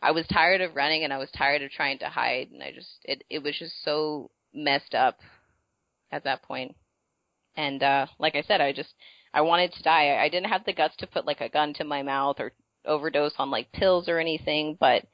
[0.03, 2.73] I was tired of running and I was tired of trying to hide and I
[2.73, 5.19] just it it was just so messed up
[6.13, 6.77] at that point.
[7.57, 8.91] And uh like I said, I just
[9.33, 10.09] I wanted to die.
[10.09, 12.53] I, I didn't have the guts to put like a gun to my mouth or
[12.85, 15.05] overdose on like pills or anything, but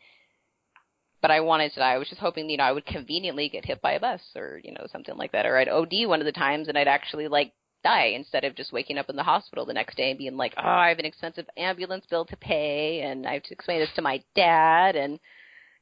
[1.21, 1.93] but I wanted to die.
[1.93, 4.61] I was just hoping, you know, I would conveniently get hit by a bus or,
[4.63, 5.47] you know, something like that.
[5.47, 7.53] Or I'd OD one of the times and I'd actually like
[7.85, 10.55] die instead of just waking up in the hospital the next day and being like,
[10.57, 13.93] oh, I have an expensive ambulance bill to pay and I have to explain this
[13.97, 15.19] to my dad and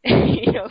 [0.05, 0.69] you know,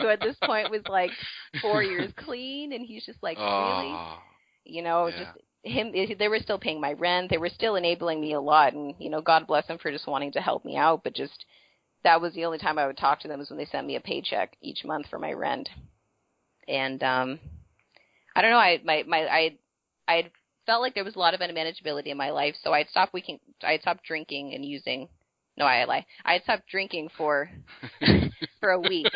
[0.00, 1.12] who at this point was like
[1.60, 4.02] four years clean and he's just like, really?
[4.02, 4.18] Oh.
[4.64, 5.18] You know, Yeah.
[5.18, 5.30] just
[5.64, 8.94] him they were still paying my rent, they were still enabling me a lot and,
[8.98, 11.44] you know, God bless them for just wanting to help me out, but just
[12.02, 13.94] that was the only time I would talk to them was when they sent me
[13.96, 15.68] a paycheck each month for my rent.
[16.68, 17.38] And um
[18.34, 19.58] I don't know, I my my I
[20.08, 20.30] I had
[20.66, 23.38] felt like there was a lot of unmanageability in my life, so I'd stopped weeking
[23.62, 25.08] I had stopped drinking and using
[25.56, 26.06] no, I lie.
[26.24, 27.50] I had stopped drinking for
[28.60, 29.12] for a week.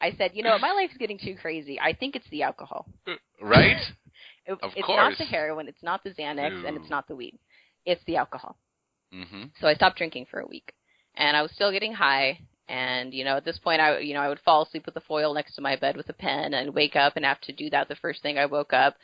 [0.00, 1.78] I said, you know my life's getting too crazy.
[1.80, 2.86] I think it's the alcohol.
[3.40, 3.76] right?
[4.46, 4.96] It, Of it's course.
[4.98, 7.38] not the heroin, it's not the Xanax, and it's not the weed.
[7.84, 8.56] It's the alcohol.
[9.12, 9.50] Mhm.
[9.60, 10.72] So I stopped drinking for a week,
[11.16, 12.38] and I was still getting high.
[12.68, 15.00] And you know, at this point, I you know I would fall asleep with a
[15.00, 17.68] foil next to my bed with a pen, and wake up and have to do
[17.70, 18.96] that the first thing I woke up.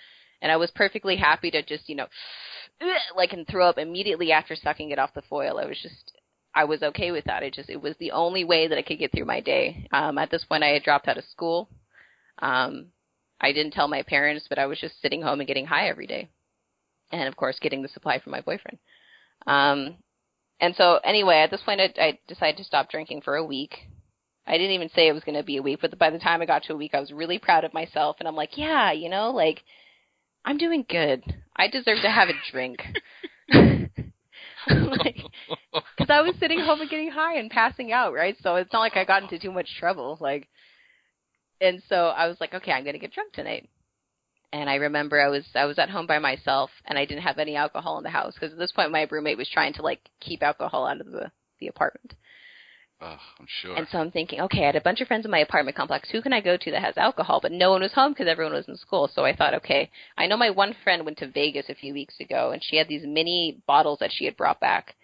[0.42, 2.06] And I was perfectly happy to just you know,
[3.16, 5.58] like and throw up immediately after sucking it off the foil.
[5.58, 6.12] I was just
[6.54, 7.42] I was okay with that.
[7.42, 9.86] It just it was the only way that I could get through my day.
[9.92, 11.68] Um, at this point, I had dropped out of school.
[12.38, 12.86] Um,
[13.40, 16.06] I didn't tell my parents, but I was just sitting home and getting high every
[16.06, 16.30] day,
[17.12, 18.78] and of course, getting the supply from my boyfriend.
[19.46, 19.96] Um,
[20.58, 23.76] and so anyway, at this point, I, I decided to stop drinking for a week.
[24.46, 26.40] I didn't even say it was going to be a week, but by the time
[26.40, 28.92] I got to a week, I was really proud of myself, and I'm like, yeah,
[28.92, 29.62] you know, like
[30.46, 31.22] I'm doing good.
[31.56, 32.80] I deserve to have a drink.
[34.68, 35.16] like,
[35.96, 38.36] because I was sitting home and getting high and passing out, right?
[38.42, 40.48] So it's not like I got into too much trouble, like.
[41.60, 43.68] And so I was like, okay, I'm gonna get drunk tonight.
[44.52, 47.38] And I remember I was I was at home by myself and I didn't have
[47.38, 50.00] any alcohol in the house because at this point my roommate was trying to like
[50.20, 51.30] keep alcohol out of the
[51.60, 52.14] the apartment.
[52.98, 53.76] Oh, I'm sure.
[53.76, 56.08] And so I'm thinking, okay, I had a bunch of friends in my apartment complex.
[56.10, 57.40] Who can I go to that has alcohol?
[57.42, 59.10] But no one was home because everyone was in school.
[59.14, 62.18] So I thought, okay, I know my one friend went to Vegas a few weeks
[62.20, 64.94] ago and she had these mini bottles that she had brought back.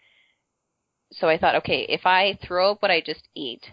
[1.12, 3.66] So I thought, okay, if I throw up what I just ate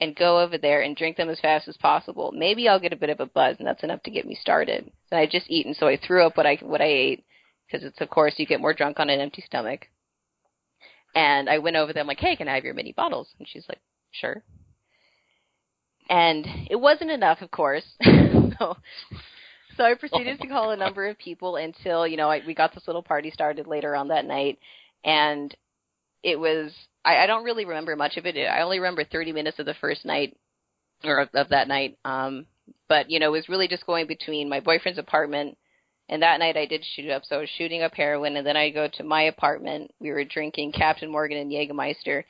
[0.00, 2.96] and go over there and drink them as fast as possible, maybe I'll get a
[2.96, 4.90] bit of a buzz and that's enough to get me started.
[5.08, 7.24] So I just eaten, so I threw up what I what I ate
[7.66, 9.86] because it's of course you get more drunk on an empty stomach.
[11.14, 12.02] And I went over there.
[12.02, 13.28] I'm like, hey, can I have your mini bottles?
[13.38, 13.80] And she's like,
[14.12, 14.42] sure.
[16.08, 17.84] And it wasn't enough, of course.
[18.02, 18.76] so,
[19.76, 22.74] so I proceeded to call a number of people until you know I, we got
[22.74, 24.58] this little party started later on that night,
[25.04, 25.54] and
[26.22, 26.72] it was
[27.04, 28.36] I, I don't really remember much of it.
[28.36, 30.36] I only remember 30 minutes of the first night
[31.04, 31.98] or of, of that night.
[32.04, 32.46] Um,
[32.88, 35.56] but you know, it was really just going between my boyfriend's apartment
[36.08, 37.24] and that night I did shoot up.
[37.24, 39.92] So I was shooting up heroin, and then I go to my apartment.
[40.00, 42.24] We were drinking Captain Morgan and Jägermeister.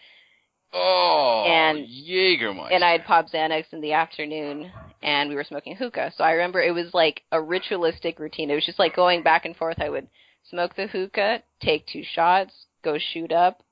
[0.73, 2.73] Oh, and Jägermeister.
[2.73, 4.71] And I had popped Xanax in the afternoon,
[5.03, 6.13] and we were smoking hookah.
[6.17, 8.51] So I remember it was like a ritualistic routine.
[8.51, 9.81] It was just like going back and forth.
[9.81, 10.09] I would
[10.51, 13.63] smoke the hookah, take two shots, go shoot up,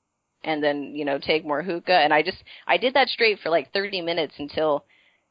[0.43, 1.99] and then you know take more hookah.
[1.99, 4.85] And I just I did that straight for like 30 minutes until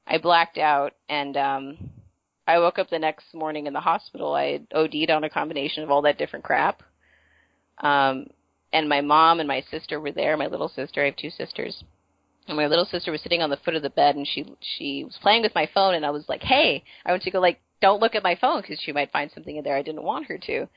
[0.07, 1.91] I blacked out and um
[2.47, 4.35] I woke up the next morning in the hospital.
[4.35, 6.83] I had OD'd on a combination of all that different crap.
[7.79, 8.29] Um,
[8.73, 10.37] and my mom and my sister were there.
[10.37, 11.83] My little sister, I have two sisters.
[12.47, 15.03] And my little sister was sitting on the foot of the bed, and she she
[15.03, 15.95] was playing with my phone.
[15.95, 18.61] And I was like, "Hey!" I went to go like, "Don't look at my phone,"
[18.61, 20.69] because she might find something in there I didn't want her to.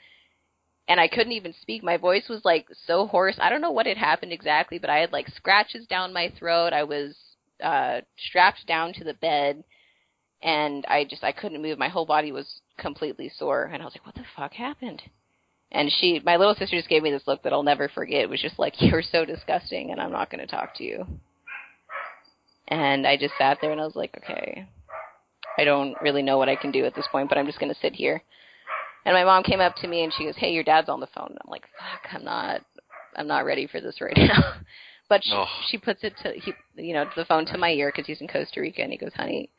[0.87, 1.83] And I couldn't even speak.
[1.83, 3.37] My voice was like so hoarse.
[3.39, 6.73] I don't know what had happened exactly, but I had like scratches down my throat.
[6.73, 7.15] I was
[7.63, 9.63] uh strapped down to the bed
[10.41, 11.77] and I just I couldn't move.
[11.77, 15.01] My whole body was completely sore, and I was like, "What the fuck happened?"
[15.71, 18.21] And she, my little sister, just gave me this look that I'll never forget.
[18.21, 21.05] It was just like, "You're so disgusting, and I'm not going to talk to you."
[22.67, 24.67] And I just sat there, and I was like, "Okay,
[25.57, 27.73] I don't really know what I can do at this point, but I'm just going
[27.73, 28.21] to sit here."
[29.05, 31.07] And my mom came up to me and she goes, "Hey, your dad's on the
[31.07, 32.61] phone." And I'm like, "Fuck, I'm not,
[33.15, 34.53] I'm not ready for this right now."
[35.09, 35.45] but she, Oh.
[35.69, 38.27] she puts it to, he, you know, the phone to my ear because he's in
[38.27, 39.49] Costa Rica, and he goes, "Honey,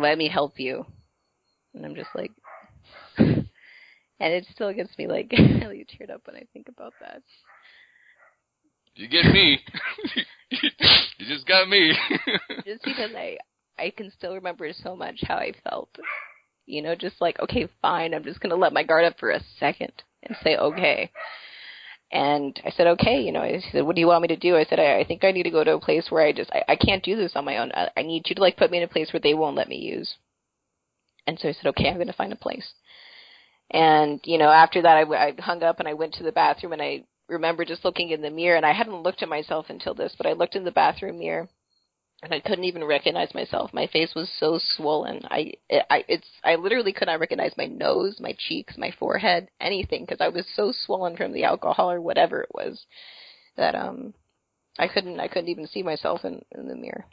[0.00, 0.84] let me help you.
[1.74, 2.32] And I'm just like,
[3.18, 3.46] and
[4.18, 7.22] it still gets me like really teared up when I think about that.
[8.96, 9.60] You get me.
[10.50, 11.92] you just got me.
[12.66, 13.38] Just because I,
[13.78, 15.90] I can still remember so much how I felt.
[16.66, 19.40] You know, just like, okay, fine, I'm just gonna let my guard up for a
[19.58, 19.92] second
[20.24, 21.10] and say, okay.
[22.12, 24.56] And I said, okay, you know, I said, what do you want me to do?
[24.56, 26.50] I said, I, I think I need to go to a place where I just,
[26.52, 27.70] I, I can't do this on my own.
[27.72, 29.68] I, I need you to like put me in a place where they won't let
[29.68, 30.16] me use.
[31.26, 32.68] And so I said, okay, I'm going to find a place.
[33.70, 36.72] And, you know, after that, I, I hung up and I went to the bathroom
[36.72, 39.94] and I remember just looking in the mirror and I hadn't looked at myself until
[39.94, 41.48] this, but I looked in the bathroom mirror
[42.22, 43.72] and I couldn't even recognize myself.
[43.72, 45.22] My face was so swollen.
[45.30, 45.52] I,
[45.88, 50.20] I, it's, I literally could not recognize my nose, my cheeks, my forehead, anything, because
[50.20, 52.84] I was so swollen from the alcohol or whatever it was
[53.56, 54.12] that um,
[54.78, 57.06] I couldn't, I couldn't even see myself in in the mirror.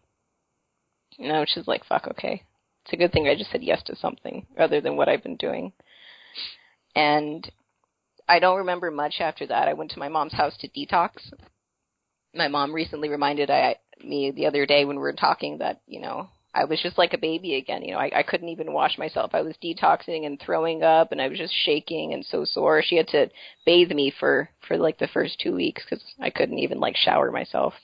[1.17, 2.43] You know, which is like, fuck, okay.
[2.83, 5.35] It's a good thing I just said yes to something other than what I've been
[5.37, 5.73] doing.
[6.95, 7.49] And
[8.29, 9.67] I don't remember much after that.
[9.67, 11.11] I went to my mom's house to detox.
[12.35, 15.99] My mom recently reminded I, me the other day when we were talking that, you
[15.99, 17.83] know, I was just like a baby again.
[17.83, 19.31] You know, I, I couldn't even wash myself.
[19.33, 22.81] I was detoxing and throwing up, and I was just shaking and so sore.
[22.81, 23.29] She had to
[23.65, 27.31] bathe me for for like the first two weeks because I couldn't even like shower
[27.31, 27.75] myself.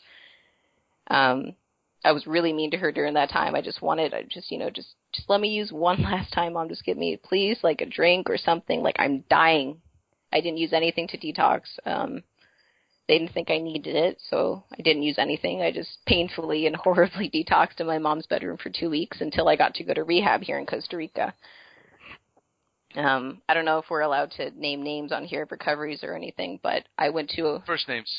[1.08, 1.56] Um,
[2.04, 3.54] I was really mean to her during that time.
[3.54, 6.54] I just wanted, I just you know, just just let me use one last time,
[6.54, 6.69] mom.
[6.69, 8.82] Just give me please like a drink or something.
[8.82, 9.82] Like I'm dying.
[10.32, 11.62] I didn't use anything to detox.
[11.86, 12.23] Um,
[13.07, 15.61] they didn't think I needed it, so I didn't use anything.
[15.61, 19.55] I just painfully and horribly detoxed in my mom's bedroom for two weeks until I
[19.55, 21.33] got to go to rehab here in Costa Rica.
[22.95, 26.15] Um, I don't know if we're allowed to name names on here of recoveries or
[26.15, 28.09] anything, but I went to a, First names.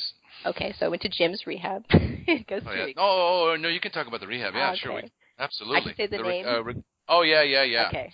[0.44, 2.84] okay, so I went to Jim's rehab in Costa Oh yeah.
[2.86, 3.00] Rica.
[3.00, 4.54] Oh, oh, oh, no, you can talk about the rehab.
[4.54, 4.94] Yeah, Ah, sure.
[4.96, 5.92] We, absolutely.
[5.92, 6.46] I can say the re- name?
[6.46, 7.86] uh, re- oh yeah, yeah, yeah.
[7.88, 8.12] Okay.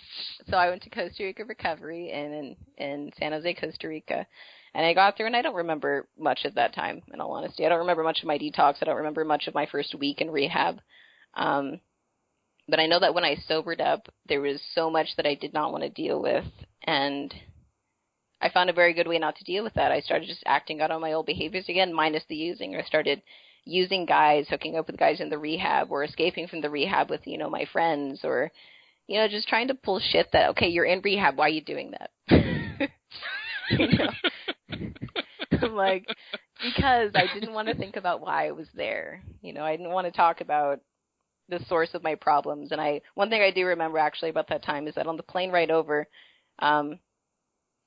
[0.49, 4.27] So I went to Costa Rica Recovery in, in in San Jose, Costa Rica.
[4.73, 7.01] And I got through, and I don't remember much of that time.
[7.13, 8.75] In all honesty, I don't remember much of my detox.
[8.81, 10.79] I don't remember much of my first week in rehab.
[11.33, 11.81] Um,
[12.67, 15.53] but I know that when I sobered up, there was so much that I did
[15.53, 16.45] not want to deal with,
[16.83, 17.33] and
[18.41, 19.91] I found a very good way not to deal with that.
[19.91, 22.75] I started just acting out on my old behaviors again, minus the using.
[22.75, 23.21] I started
[23.65, 27.21] using guys, hooking up with guys in the rehab, or escaping from the rehab with
[27.25, 28.51] you know my friends, or
[29.07, 31.61] you know just trying to pull shit that okay, you're in rehab, why are you
[31.61, 32.09] doing that?
[33.69, 34.09] you know?
[35.61, 36.07] I'm like
[36.63, 39.21] because I didn't want to think about why I was there.
[39.41, 40.79] You know, I didn't want to talk about
[41.49, 42.71] the source of my problems.
[42.71, 45.23] And I one thing I do remember actually about that time is that on the
[45.23, 46.07] plane ride over,
[46.59, 46.99] um,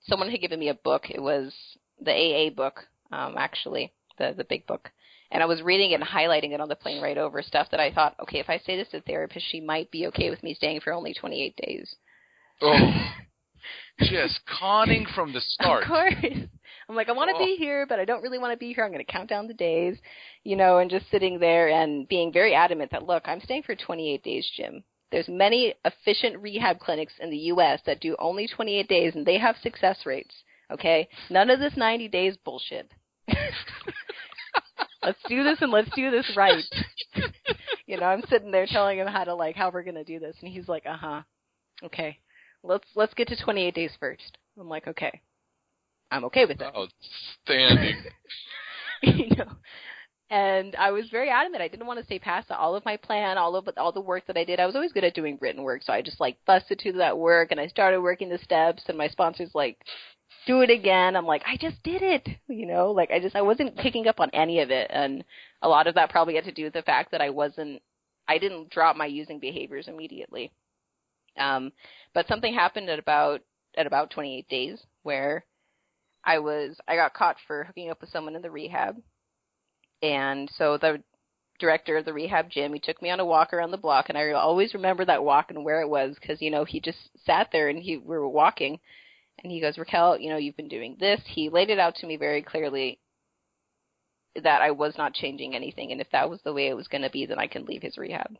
[0.03, 1.11] someone had given me a book.
[1.11, 1.53] It was
[2.01, 2.81] the AA book,
[3.11, 4.91] um, actually, the the big book.
[5.31, 7.81] And I was reading it and highlighting it on the plane ride over, stuff that
[7.81, 10.43] I thought, okay, if I say this to the therapist, she might be okay with
[10.45, 11.97] me staying for only 28 days.
[12.61, 13.11] Oh,
[13.99, 15.83] just conning from the start.
[15.83, 16.15] Of course.
[16.89, 17.45] I'm like, I want to oh.
[17.45, 18.85] be here, but I don't really want to be here.
[18.85, 19.97] I'm going to count down the days,
[20.43, 23.75] you know, and just sitting there and being very adamant that, look, I'm staying for
[23.75, 24.85] 28 days, Jim.
[25.11, 27.81] There's many efficient rehab clinics in the U.S.
[27.87, 30.35] that do only 28 days, and they have success rates.
[30.71, 32.91] Okay, none of this 90 days bullshit.
[35.03, 36.65] let's do this and let's do this right.
[37.87, 40.37] you know, I'm sitting there telling him how to like how we're gonna do this,
[40.41, 41.23] and he's like, uh huh,
[41.85, 42.19] okay,
[42.63, 44.39] let's let's get to 28 days first.
[44.59, 45.21] I'm like, okay,
[46.15, 46.75] I'm okay with that.
[46.77, 47.97] Outstanding.
[49.03, 49.51] you know,
[50.31, 51.63] and I was very adamant.
[51.63, 54.27] I didn't want to stay past all of my plan, all of all the work
[54.29, 54.61] that I did.
[54.61, 57.19] I was always good at doing written work, so I just like busted to that
[57.19, 58.85] work, and I started working the steps.
[58.87, 59.79] And my sponsor's like,
[60.47, 62.93] "Do it again." I'm like, "I just did it," you know.
[62.93, 65.25] Like I just I wasn't picking up on any of it, and
[65.63, 67.83] a lot of that probably had to do with the fact that I wasn't,
[68.29, 70.53] I didn't drop my using behaviors immediately.
[71.37, 71.73] Um,
[72.15, 73.41] but something happened at about
[73.77, 75.45] at about 28 days where
[76.25, 78.97] I was I got caught for hooking up with someone in the rehab,
[80.03, 81.03] and so the
[81.59, 84.19] director of the rehab Jim he took me on a walk around the block, and
[84.19, 87.49] I always remember that walk and where it was because you know he just sat
[87.53, 88.81] there and he we were walking,
[89.43, 91.21] and he goes Raquel, you know you've been doing this.
[91.27, 92.99] He laid it out to me very clearly
[94.43, 97.03] that I was not changing anything, and if that was the way it was going
[97.03, 98.37] to be, then I can leave his rehab.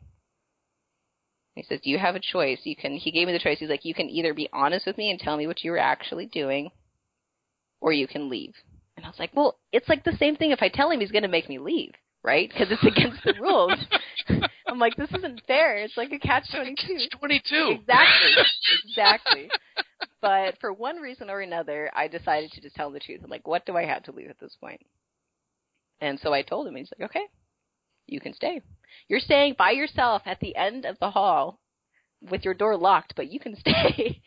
[1.55, 2.59] He says, Do "You have a choice.
[2.63, 3.59] You can." He gave me the choice.
[3.59, 5.77] He's like, "You can either be honest with me and tell me what you were
[5.77, 6.69] actually doing,
[7.85, 8.55] or you can leave.
[8.97, 11.11] And I was like, well, it's like the same thing if I tell him he's
[11.11, 11.93] going to make me leave,
[12.23, 12.49] right?
[12.49, 13.85] Because it's against the rules.
[14.67, 15.77] I'm like, this isn't fair.
[15.77, 17.09] It's like a catch 22.
[17.19, 17.77] 22.
[17.79, 18.31] Exactly.
[18.89, 19.49] exactly.
[20.19, 23.21] But for one reason or another, I decided to just tell him the truth.
[23.23, 24.81] I'm like, what do I have to leave at this point?
[26.01, 27.25] And so I told him, he's like, okay,
[28.07, 28.61] you can stay.
[29.07, 31.59] You're staying by yourself at the end of the hall
[32.31, 34.23] with your door locked, but you can stay.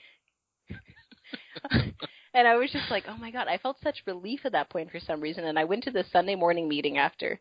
[2.39, 4.93] And I was just like, oh my god, I felt such relief at that point
[4.93, 5.43] for some reason.
[5.43, 7.41] And I went to the Sunday morning meeting after,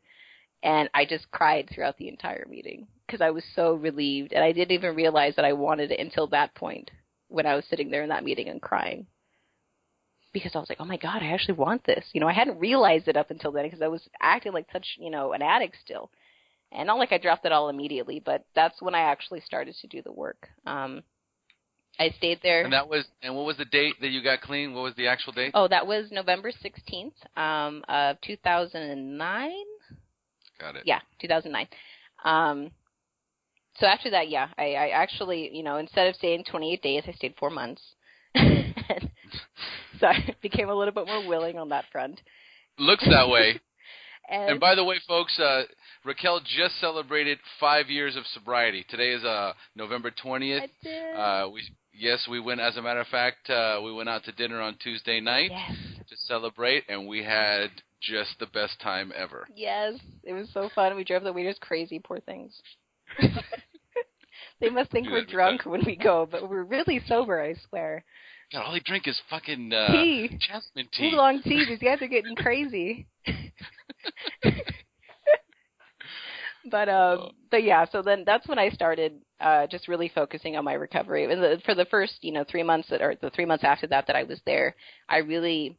[0.63, 4.51] and I just cried throughout the entire meeting because I was so relieved, and I
[4.51, 6.89] didn't even realize that I wanted it until that point
[7.27, 9.05] when I was sitting there in that meeting and crying.
[10.33, 12.03] Because I was like, oh my god, I actually want this.
[12.13, 14.95] You know, I hadn't realized it up until then because I was acting like such,
[14.97, 16.09] you know, an addict still.
[16.71, 19.87] And not like I dropped it all immediately, but that's when I actually started to
[19.87, 20.49] do the work.
[20.65, 21.03] Um,
[21.99, 22.63] I stayed there.
[22.63, 24.73] And that was and what was the date that you got clean?
[24.73, 25.51] What was the actual date?
[25.53, 29.51] Oh, that was November 16th um of 2009.
[30.59, 30.83] Got it.
[30.85, 31.67] Yeah, 2009.
[32.23, 32.71] Um
[33.79, 37.11] so after that, yeah, I, I actually, you know, instead of staying 28 days, I
[37.11, 37.81] stayed 4 months.
[39.99, 42.19] so I became a little bit more willing on that front.
[42.79, 43.59] Looks that way.
[44.29, 45.63] and, and by the way, folks, uh,
[46.03, 48.85] Raquel just celebrated five years of sobriety.
[48.89, 50.61] Today is uh, November 20th.
[50.61, 51.15] I did.
[51.15, 51.61] Uh, we
[51.97, 52.59] yes, we went.
[52.59, 55.77] As a matter of fact, uh, we went out to dinner on Tuesday night yes.
[56.09, 57.69] to celebrate, and we had
[58.01, 59.47] just the best time ever.
[59.55, 60.95] Yes, it was so fun.
[60.95, 61.99] We drove the waiters crazy.
[61.99, 62.53] Poor things.
[64.59, 67.41] they must think we're drunk when we go, but we're really sober.
[67.41, 68.03] I swear.
[68.51, 70.39] God, all they drink is fucking uh, tea.
[70.47, 71.11] jasmine tea.
[71.13, 71.65] Oolong tea.
[71.67, 73.07] These guys are getting crazy.
[76.69, 80.63] but um but yeah so then that's when i started uh just really focusing on
[80.65, 83.45] my recovery and the, for the first you know three months that, or the three
[83.45, 84.75] months after that that i was there
[85.09, 85.77] i really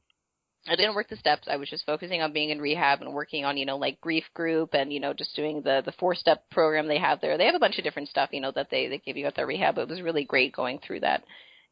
[0.67, 1.49] I didn't work the steps.
[1.49, 4.25] I was just focusing on being in rehab and working on, you know, like grief
[4.35, 7.39] group and, you know, just doing the the four step program they have there.
[7.39, 9.35] They have a bunch of different stuff, you know, that they they give you at
[9.35, 9.79] their rehab.
[9.79, 11.25] It was really great going through that.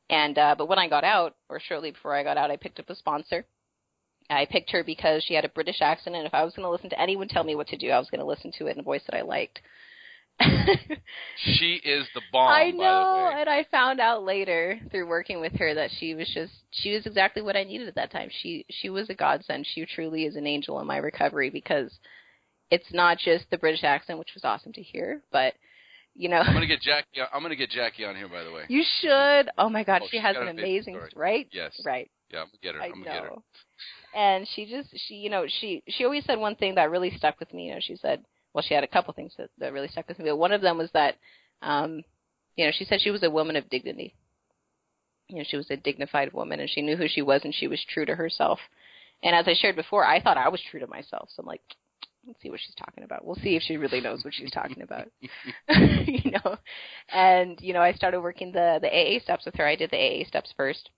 [0.09, 2.81] And uh but when I got out, or shortly before I got out, I picked
[2.81, 3.45] up a sponsor
[4.31, 6.71] I picked her because she had a British accent, and if I was going to
[6.71, 8.73] listen to anyone tell me what to do, I was going to listen to it
[8.73, 9.61] in a voice that I liked.
[11.37, 12.51] she is the bomb.
[12.51, 16.53] I know, and I found out later through working with her that she was just
[16.71, 18.29] she was exactly what I needed at that time.
[18.43, 19.67] She she was a godsend.
[19.67, 21.91] She truly is an angel in my recovery because
[22.71, 25.55] it's not just the British accent, which was awesome to hear, but
[26.15, 26.41] you know.
[26.41, 27.07] I'm gonna get Jackie.
[27.33, 28.65] I'm gonna get Jackie on here, by the way.
[28.69, 29.49] You should.
[29.57, 31.49] Oh my God, Oh, she she's has an amazing right.
[31.51, 31.81] Yes.
[31.85, 32.11] Right.
[32.31, 32.83] Yeah, I'm gonna get her.
[32.83, 33.29] I I'm gonna get her.
[33.31, 33.43] know.
[34.15, 37.39] And she just she you know she she always said one thing that really stuck
[37.39, 37.69] with me.
[37.69, 40.19] You know, she said well she had a couple things that, that really stuck with
[40.19, 41.17] me, but one of them was that
[41.63, 42.03] um
[42.57, 44.15] you know she said she was a woman of dignity.
[45.29, 47.67] You know, she was a dignified woman and she knew who she was and she
[47.67, 48.59] was true to herself.
[49.23, 51.31] And as I shared before, I thought I was true to myself.
[51.35, 51.63] So I'm like,
[52.27, 53.25] let's see what she's talking about.
[53.25, 55.09] We'll see if she really knows what she's talking about.
[55.69, 56.57] you know.
[57.09, 59.67] And, you know, I started working the the AA steps with her.
[59.67, 60.91] I did the AA steps first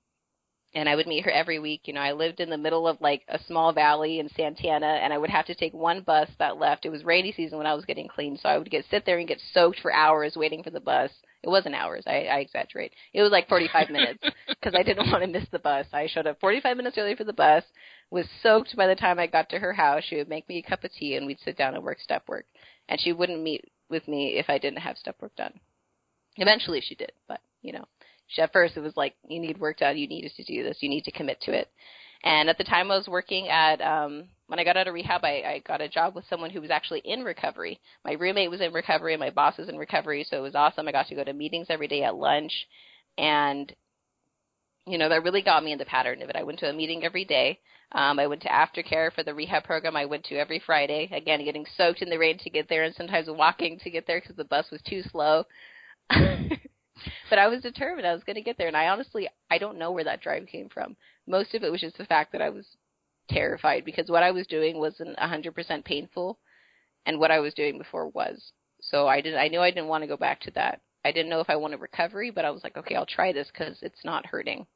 [0.74, 1.82] and I would meet her every week.
[1.84, 4.86] You know, I lived in the middle of like a small valley in Santa Ana,
[4.86, 6.84] and I would have to take one bus that left.
[6.84, 9.18] It was rainy season when I was getting clean, so I would get sit there
[9.18, 11.10] and get soaked for hours waiting for the bus.
[11.42, 12.04] It wasn't hours.
[12.06, 12.92] I, I exaggerate.
[13.14, 15.86] It was like 45 minutes because I didn't want to miss the bus.
[15.92, 17.64] I showed up 45 minutes early for the bus.
[18.10, 20.02] Was soaked by the time I got to her house.
[20.04, 22.24] She would make me a cup of tea, and we'd sit down and work step
[22.28, 22.46] work.
[22.88, 25.52] And she wouldn't meet with me if I didn't have step work done.
[26.36, 27.84] Eventually, she did, but you know
[28.36, 29.96] at first it was like you need work done.
[29.96, 30.78] You needed to do this.
[30.80, 31.68] You need to commit to it.
[32.24, 35.24] And at the time i was working at um when i got out of rehab
[35.24, 37.80] i i got a job with someone who was actually in recovery.
[38.04, 40.88] My roommate was in recovery my boss was in recovery so it was awesome.
[40.88, 42.52] I got to go to meetings every day at lunch.
[43.16, 43.72] And
[44.86, 46.36] you know that really got me in the pattern of it.
[46.36, 47.60] I went to a meeting every day.
[47.92, 51.08] Um i went to aftercare for the rehab program i went to every friday.
[51.12, 54.20] Again getting soaked in the rain to get there and sometimes walking to get there
[54.20, 55.44] because the bus was too slow
[57.30, 58.68] but I was determined I was going to get there.
[58.68, 60.96] And I honestly, I don't know where that drive came from.
[61.26, 62.66] Most of it was just the fact that I was
[63.30, 66.38] terrified because what I was doing wasn't 100% painful,
[67.06, 68.52] and what I was doing before was.
[68.80, 69.34] So I did.
[69.34, 70.80] I knew I didn't want to go back to that.
[71.04, 73.48] I didn't know if I wanted recovery, but I was like, okay, I'll try this
[73.52, 74.66] because it's not hurting.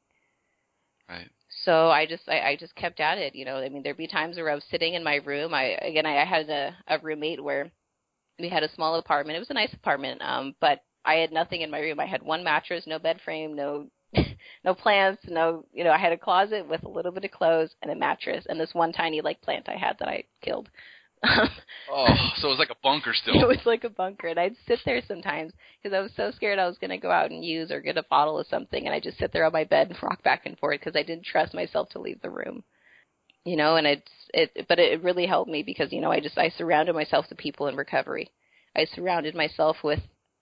[1.07, 1.29] Right.
[1.63, 3.35] So I just I, I just kept at it.
[3.35, 5.53] You know, I mean, there'd be times where I was sitting in my room.
[5.53, 7.71] I again I, I had a, a roommate where
[8.39, 9.35] we had a small apartment.
[9.35, 11.99] It was a nice apartment, um, but I had nothing in my room.
[11.99, 13.87] I had one mattress, no bed frame, no
[14.63, 17.71] no plants, no you know, I had a closet with a little bit of clothes
[17.81, 20.69] and a mattress and this one tiny like plant I had that I killed.
[21.91, 23.41] Oh, so it was like a bunker still.
[23.41, 25.51] it was like a bunker and I'd sit there sometimes
[25.81, 27.97] because I was so scared I was going to go out and use or get
[27.97, 30.45] a bottle of something and I'd just sit there on my bed and rock back
[30.45, 32.63] and forth because I didn't trust myself to leave the room.
[33.43, 36.37] You know, and it's it but it really helped me because you know, I just
[36.37, 38.31] I surrounded myself with people in recovery.
[38.75, 39.99] I surrounded myself with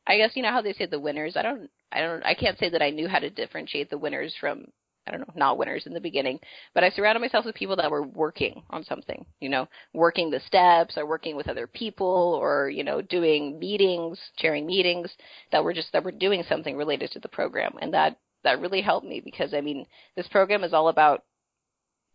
[0.07, 1.35] I guess you know how they say the winners.
[1.35, 4.33] I don't I don't I can't say that I knew how to differentiate the winners
[4.39, 4.65] from
[5.07, 6.39] I don't know, not winners in the beginning,
[6.75, 10.39] but I surrounded myself with people that were working on something, you know, working the
[10.41, 15.11] steps or working with other people or, you know, doing meetings, chairing meetings
[15.51, 17.73] that were just that were doing something related to the program.
[17.81, 21.23] And that that really helped me because I mean, this program is all about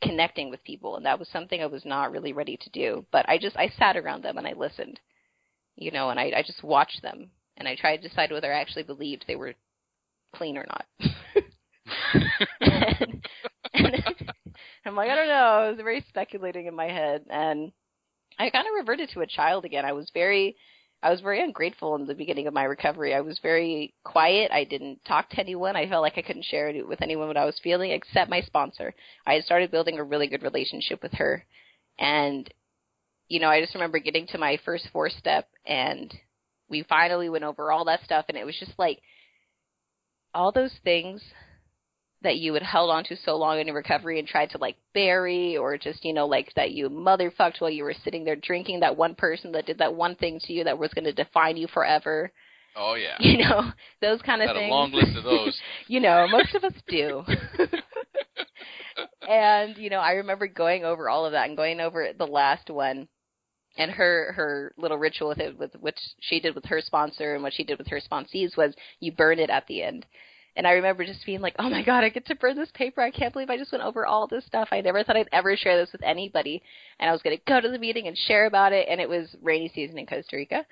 [0.02, 3.04] connecting with people and that was something I was not really ready to do.
[3.10, 5.00] But I just I sat around them and I listened.
[5.74, 8.60] You know, and I I just watched them and I tried to decide whether I
[8.60, 9.54] actually believed they were
[10.34, 10.86] clean or not.
[12.60, 13.22] and,
[13.74, 14.02] and
[14.84, 15.34] I'm like, I don't know.
[15.34, 17.72] I was very speculating in my head, and
[18.38, 19.84] I kind of reverted to a child again.
[19.84, 20.56] I was very,
[21.02, 23.14] I was very ungrateful in the beginning of my recovery.
[23.14, 24.50] I was very quiet.
[24.52, 25.76] I didn't talk to anyone.
[25.76, 28.40] I felt like I couldn't share it with anyone what I was feeling except my
[28.42, 28.94] sponsor.
[29.26, 31.44] I had started building a really good relationship with her,
[31.98, 32.48] and
[33.28, 36.14] you know, I just remember getting to my first four step, and
[36.68, 39.00] we finally went over all that stuff, and it was just like
[40.34, 41.22] all those things
[42.22, 45.56] that you had held on to so long in recovery and tried to like bury
[45.56, 48.96] or just you know like that you motherfucked while you were sitting there drinking that
[48.96, 51.66] one person that did that one thing to you that was going to define you
[51.68, 52.32] forever
[52.74, 53.16] Oh yeah.
[53.20, 55.58] you know those kind of Got things a long list of those.
[55.88, 57.22] you know most of us do
[59.28, 62.70] and you know i remember going over all of that and going over the last
[62.70, 63.08] one
[63.76, 67.42] and her her little ritual with it with which she did with her sponsor and
[67.42, 70.06] what she did with her sponsees was you burn it at the end
[70.56, 73.02] and I remember just being like, "Oh my god, I get to burn this paper!
[73.02, 74.68] I can't believe I just went over all this stuff.
[74.72, 76.62] I never thought I'd ever share this with anybody."
[76.98, 78.88] And I was going to go to the meeting and share about it.
[78.88, 80.64] And it was rainy season in Costa Rica,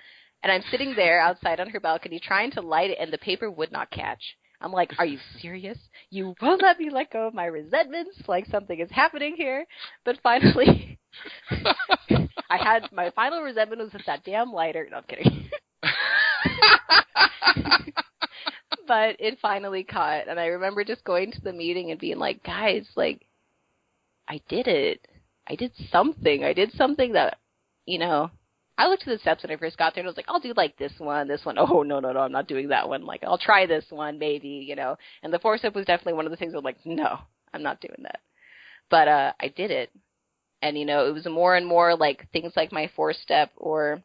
[0.42, 3.50] and I'm sitting there outside on her balcony trying to light it, and the paper
[3.50, 4.36] would not catch.
[4.60, 5.78] I'm like, "Are you serious?
[6.08, 8.22] You won't let me let go of my resentments?
[8.26, 9.66] Like something is happening here?"
[10.06, 10.98] But finally,
[12.54, 14.86] I had my final resentment was with that damn lighter.
[14.88, 15.50] No, I'm kidding.
[18.86, 22.44] but it finally caught and I remember just going to the meeting and being like,
[22.44, 23.26] guys, like
[24.28, 25.04] I did it.
[25.48, 26.44] I did something.
[26.44, 27.38] I did something that,
[27.86, 28.30] you know,
[28.78, 30.38] I looked at the steps when I first got there and I was like, I'll
[30.38, 31.56] do like this one, this one.
[31.58, 33.04] Oh no, no, no, I'm not doing that one.
[33.04, 34.96] Like I'll try this one, maybe, you know.
[35.24, 37.18] And the four step was definitely one of the things I was like, no,
[37.52, 38.20] I'm not doing that.
[38.90, 39.90] But uh I did it.
[40.64, 44.02] And you know, it was more and more like things like my four step or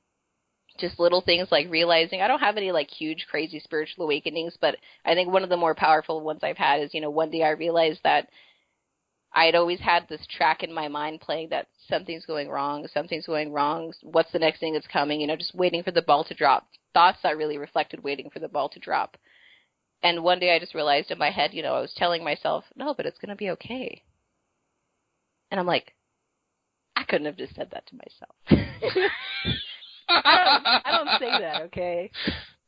[0.77, 4.75] just little things like realizing I don't have any like huge crazy spiritual awakenings, but
[5.05, 7.43] I think one of the more powerful ones I've had is, you know, one day
[7.43, 8.27] I realized that
[9.31, 13.53] I'd always had this track in my mind playing that something's going wrong, something's going
[13.53, 16.33] wrong, what's the next thing that's coming, you know, just waiting for the ball to
[16.33, 16.67] drop.
[16.93, 19.15] Thoughts that really reflected waiting for the ball to drop.
[20.03, 22.65] And one day I just realized in my head, you know, I was telling myself,
[22.75, 24.03] no, but it's going to be okay.
[25.51, 25.98] And I'm like, I
[27.09, 28.35] couldn't have just said that to myself.
[30.09, 32.11] I, don't, I don't say that, okay?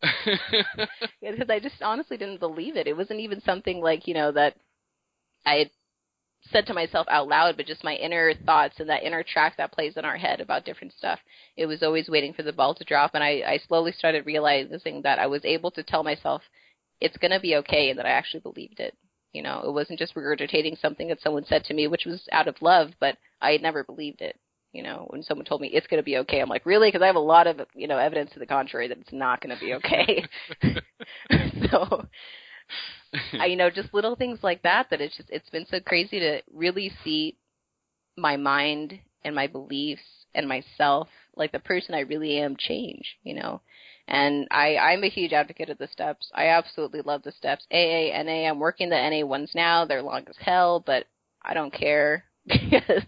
[1.22, 2.88] because I just honestly didn't believe it.
[2.88, 4.56] It wasn't even something like, you know, that
[5.46, 5.70] I had
[6.52, 9.72] said to myself out loud, but just my inner thoughts and that inner track that
[9.72, 11.20] plays in our head about different stuff.
[11.56, 15.02] It was always waiting for the ball to drop, and I, I slowly started realizing
[15.04, 16.42] that I was able to tell myself
[17.00, 18.96] it's going to be okay, and that I actually believed it.
[19.34, 22.48] You know, it wasn't just regurgitating something that someone said to me, which was out
[22.48, 24.38] of love, but I had never believed it.
[24.74, 26.88] You know, when someone told me it's going to be okay, I'm like, really?
[26.88, 29.42] Because I have a lot of, you know, evidence to the contrary that it's not
[29.42, 30.24] going to be okay.
[31.70, 32.06] so,
[33.34, 34.88] I, you know, just little things like that.
[34.90, 37.36] That it's just it's been so crazy to really see
[38.18, 40.02] my mind and my beliefs
[40.34, 43.18] and myself, like the person I really am, change.
[43.24, 43.62] You know,
[44.08, 46.30] and I I'm a huge advocate of the steps.
[46.34, 47.66] I absolutely love the steps.
[47.72, 48.48] AA, NA.
[48.50, 49.86] I'm working the NA ones now.
[49.86, 51.06] They're long as hell, but
[51.42, 53.04] I don't care because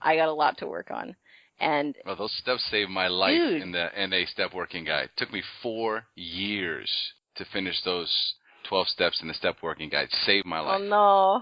[0.00, 1.16] I got a lot to work on.
[1.60, 3.62] And well, those steps saved my life dude.
[3.62, 5.06] in the NA step working guide.
[5.06, 6.90] It took me four years
[7.36, 8.34] to finish those
[8.68, 10.08] 12 steps in the step working guide.
[10.24, 10.80] Saved my oh, life.
[10.80, 10.84] Oh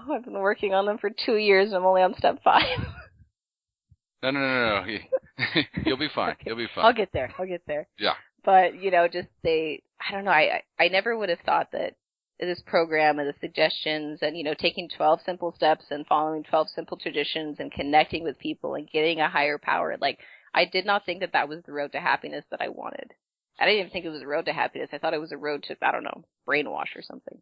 [0.07, 2.63] no, I've been working on them for two years and I'm only on step five.
[4.23, 4.97] no, no, no, no.
[5.85, 6.31] You'll be fine.
[6.31, 6.43] Okay.
[6.47, 6.85] You'll be fine.
[6.85, 7.31] I'll get there.
[7.37, 7.87] I'll get there.
[7.99, 8.13] Yeah.
[8.43, 11.95] But, you know, just they, I don't know, I, I never would have thought that
[12.39, 16.69] this program and the suggestions and, you know, taking 12 simple steps and following 12
[16.69, 20.19] simple traditions and connecting with people and getting a higher power, like,
[20.53, 23.13] I did not think that that was the road to happiness that I wanted.
[23.59, 24.89] I didn't even think it was a road to happiness.
[24.93, 27.41] I thought it was a road to, I don't know, brainwash or something.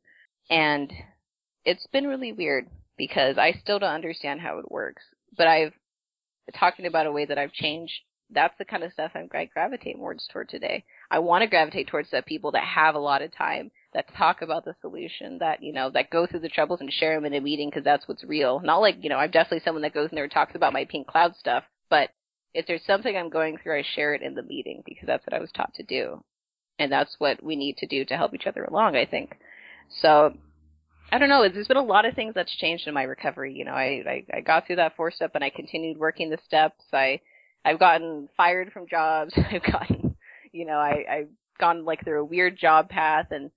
[0.49, 0.91] And
[1.65, 2.67] it's been really weird
[2.97, 5.03] because I still don't understand how it works.
[5.37, 5.73] But I've,
[6.53, 7.93] talking about a way that I've changed,
[8.31, 10.83] that's the kind of stuff I'm, I gravitate more toward today.
[11.11, 14.41] I want to gravitate towards the people that have a lot of time, that talk
[14.41, 17.33] about the solution, that, you know, that go through the troubles and share them in
[17.35, 18.59] a meeting because that's what's real.
[18.59, 20.85] Not like, you know, I'm definitely someone that goes in there and talks about my
[20.85, 22.09] pink cloud stuff, but
[22.53, 25.33] if there's something I'm going through, I share it in the meeting because that's what
[25.33, 26.23] I was taught to do.
[26.79, 29.37] And that's what we need to do to help each other along, I think.
[30.01, 30.33] So,
[31.11, 31.47] I don't know.
[31.47, 33.53] There's been a lot of things that's changed in my recovery.
[33.53, 36.39] You know, I, I, I got through that four step and I continued working the
[36.45, 36.83] steps.
[36.91, 37.21] I,
[37.63, 39.33] I've gotten fired from jobs.
[39.51, 40.15] I've gotten,
[40.51, 41.29] you know, I, I've
[41.59, 43.51] gone like through a weird job path and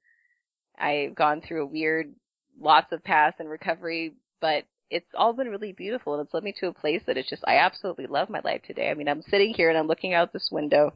[0.78, 2.14] I've gone through a weird,
[2.60, 6.54] lots of paths in recovery, but it's all been really beautiful and it's led me
[6.60, 8.90] to a place that it's just I absolutely love my life today.
[8.90, 10.94] I mean, I'm sitting here and I'm looking out this window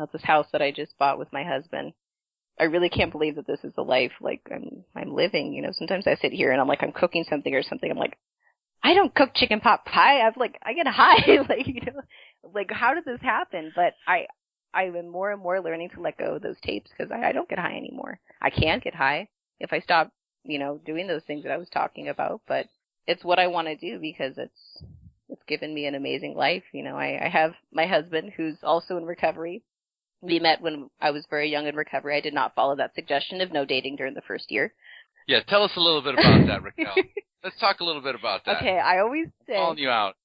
[0.00, 1.92] at this house that I just bought with my husband.
[2.58, 5.52] I really can't believe that this is the life like I'm I'm living.
[5.52, 7.90] You know, sometimes I sit here and I'm like I'm cooking something or something.
[7.90, 8.16] I'm like,
[8.82, 10.20] I don't cook chicken pot pie.
[10.20, 11.24] I'm like I get high.
[11.48, 12.00] like you know,
[12.54, 13.72] like how did this happen?
[13.74, 14.26] But I
[14.72, 17.32] I've been more and more learning to let go of those tapes because I, I
[17.32, 18.20] don't get high anymore.
[18.42, 19.28] I can't get high
[19.58, 20.12] if I stop,
[20.44, 22.42] you know, doing those things that I was talking about.
[22.46, 22.66] But
[23.06, 24.82] it's what I want to do because it's
[25.28, 26.62] it's given me an amazing life.
[26.72, 29.62] You know, I, I have my husband who's also in recovery.
[30.22, 32.16] We met when I was very young in recovery.
[32.16, 34.72] I did not follow that suggestion of no dating during the first year.
[35.26, 36.94] Yeah, tell us a little bit about that, Raquel.
[37.44, 38.58] Let's talk a little bit about that.
[38.58, 40.16] Okay, I always say Calling you out.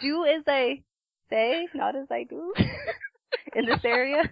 [0.00, 0.82] do as I
[1.30, 2.52] say, not as I do
[3.54, 4.22] in this area.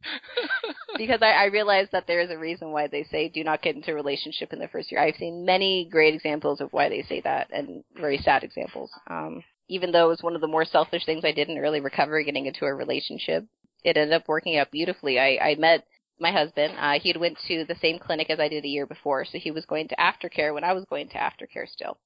[0.96, 3.74] because I, I realize that there is a reason why they say do not get
[3.74, 5.00] into a relationship in the first year.
[5.00, 8.90] I've seen many great examples of why they say that and very sad examples.
[9.08, 11.80] Um, even though it was one of the more selfish things I did in early
[11.80, 13.44] recovery, getting into a relationship,
[13.88, 15.18] it ended up working out beautifully.
[15.18, 15.84] I, I met
[16.20, 16.74] my husband.
[16.78, 19.38] Uh, he had went to the same clinic as I did a year before, so
[19.38, 21.98] he was going to aftercare when I was going to aftercare still.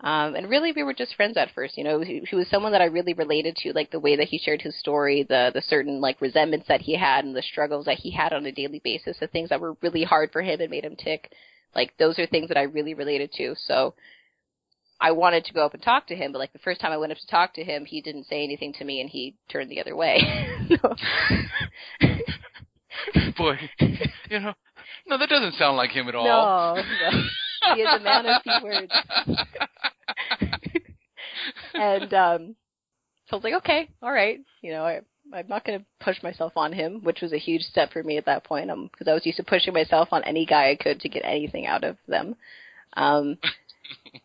[0.00, 1.78] Um, and really, we were just friends at first.
[1.78, 4.28] You know, he, he was someone that I really related to, like the way that
[4.28, 7.86] he shared his story, the the certain like resentments that he had, and the struggles
[7.86, 10.60] that he had on a daily basis, the things that were really hard for him
[10.60, 11.32] and made him tick.
[11.74, 13.54] Like those are things that I really related to.
[13.56, 13.94] So
[15.00, 16.96] I wanted to go up and talk to him, but like the first time I
[16.96, 19.70] went up to talk to him, he didn't say anything to me, and he turned
[19.70, 20.20] the other way.
[23.36, 23.58] Boy,
[24.30, 24.54] you know,
[25.06, 26.76] no, that doesn't sound like him at all.
[26.76, 27.74] no, no.
[27.74, 28.92] he is a man of few words.
[31.74, 32.56] and um
[33.28, 34.38] so I was like, okay, all right.
[34.62, 35.00] You know, I
[35.32, 38.16] I'm not going to push myself on him, which was a huge step for me
[38.16, 38.70] at that point.
[38.70, 41.24] Um, because I was used to pushing myself on any guy I could to get
[41.24, 42.36] anything out of them.
[42.96, 43.38] Um,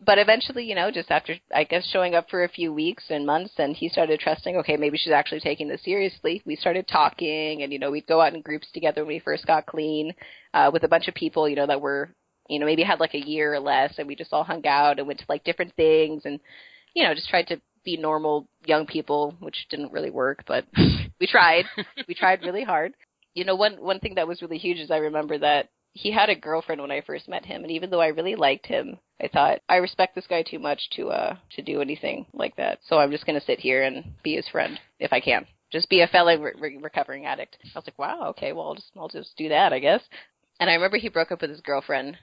[0.04, 3.26] but eventually, you know, just after I guess showing up for a few weeks and
[3.26, 4.56] months, and he started trusting.
[4.56, 6.42] Okay, maybe she's actually taking this seriously.
[6.44, 9.46] We started talking, and you know, we'd go out in groups together when we first
[9.46, 10.12] got clean,
[10.54, 12.10] uh, with a bunch of people, you know, that were,
[12.48, 14.98] you know, maybe had like a year or less, and we just all hung out
[14.98, 16.40] and went to like different things, and
[16.94, 20.64] you know, just tried to be normal young people, which didn't really work, but
[21.20, 21.64] we tried.
[22.08, 22.92] we tried really hard.
[23.34, 26.30] You know, one one thing that was really huge is I remember that he had
[26.30, 29.28] a girlfriend when I first met him, and even though I really liked him, I
[29.28, 32.80] thought I respect this guy too much to uh to do anything like that.
[32.86, 35.46] So I'm just gonna sit here and be his friend if I can.
[35.70, 37.56] Just be a fellow re- recovering addict.
[37.62, 40.02] I was like, wow, okay, well, I'll just I'll just do that, I guess.
[40.60, 42.16] And I remember he broke up with his girlfriend,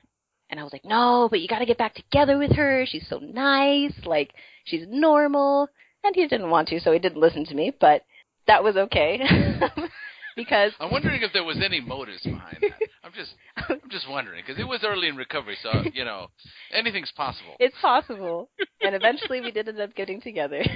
[0.50, 2.86] and I was like, no, but you got to get back together with her.
[2.88, 4.34] She's so nice, like
[4.66, 5.70] she's normal.
[6.04, 7.74] And he didn't want to, so he didn't listen to me.
[7.78, 8.04] But
[8.48, 9.20] that was okay.
[10.36, 12.89] because I'm wondering if there was any motives behind that.
[13.10, 13.32] I'm just,
[13.84, 16.28] I'm just wondering because it was early in recovery, so you know,
[16.72, 17.56] anything's possible.
[17.60, 18.50] It's possible,
[18.82, 20.64] and eventually we did end up getting together.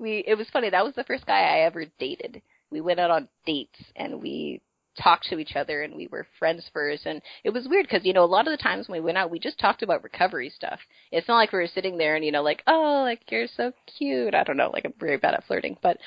[0.00, 0.70] We, it was funny.
[0.70, 2.40] That was the first guy I ever dated.
[2.70, 4.62] We went out on dates and we
[4.96, 8.12] talked to each other and we were friends first and it was weird because you
[8.12, 10.50] know a lot of the times when we went out we just talked about recovery
[10.50, 10.80] stuff
[11.12, 13.70] it's not like we were sitting there and you know like oh like you're so
[13.96, 15.98] cute i don't know like i'm very bad at flirting but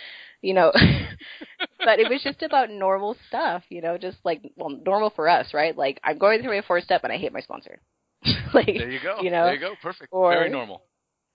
[0.41, 0.71] you know
[1.79, 5.53] but it was just about normal stuff you know just like well normal for us
[5.53, 7.79] right like i'm going through a four step and i hate my sponsor
[8.53, 10.83] like there you go you know there you go perfect or, very normal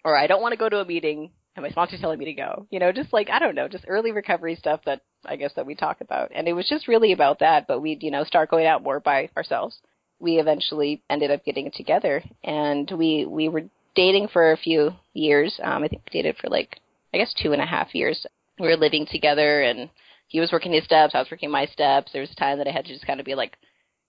[0.04, 2.34] or i don't want to go to a meeting and my sponsor's telling me to
[2.34, 2.66] go.
[2.70, 5.66] You know, just like I don't know, just early recovery stuff that I guess that
[5.66, 6.30] we talk about.
[6.34, 9.00] And it was just really about that, but we'd, you know, start going out more
[9.00, 9.78] by ourselves.
[10.20, 15.58] We eventually ended up getting together and we we were dating for a few years.
[15.62, 16.78] Um I think we dated for like
[17.14, 18.26] I guess two and a half years.
[18.58, 19.90] We were living together and
[20.28, 22.12] he was working his steps, I was working my steps.
[22.12, 23.56] There was a time that I had to just kind of be like,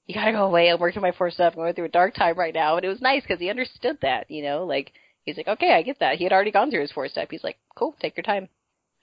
[0.05, 2.37] You gotta go away, I'm working my four steps, I'm going through a dark time
[2.37, 4.93] right now and it was nice because he understood that, you know, like
[5.27, 6.15] He's like, okay, I get that.
[6.17, 7.27] He had already gone through his four step.
[7.29, 8.47] He's like, cool, take your time.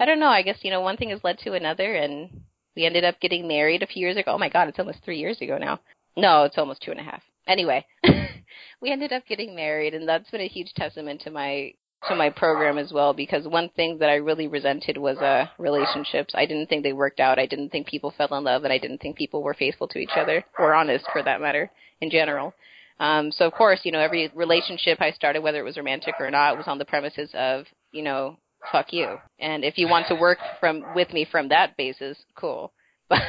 [0.01, 0.29] I don't know.
[0.29, 2.41] I guess, you know, one thing has led to another and
[2.75, 4.33] we ended up getting married a few years ago.
[4.33, 5.81] Oh my God, it's almost three years ago now.
[6.17, 7.23] No, it's almost two and a half.
[7.47, 7.85] Anyway,
[8.81, 11.75] we ended up getting married and that's been a huge testament to my
[12.09, 16.35] to my program as well because one thing that I really resented was uh relationships.
[16.37, 17.39] I didn't think they worked out.
[17.39, 19.99] I didn't think people fell in love and I didn't think people were faithful to
[19.99, 22.55] each other or honest for that matter in general.
[23.01, 26.31] Um, so of course, you know, every relationship I started, whether it was romantic or
[26.31, 28.37] not, was on the premises of, you know,
[28.71, 29.19] fuck you.
[29.39, 32.73] And if you want to work from with me from that basis, cool.
[33.09, 33.21] But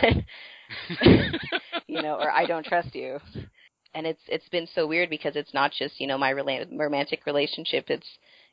[1.88, 3.20] you know, or I don't trust you.
[3.94, 7.26] And it's it's been so weird because it's not just you know my rela- romantic
[7.26, 7.86] relationship.
[7.90, 8.08] It's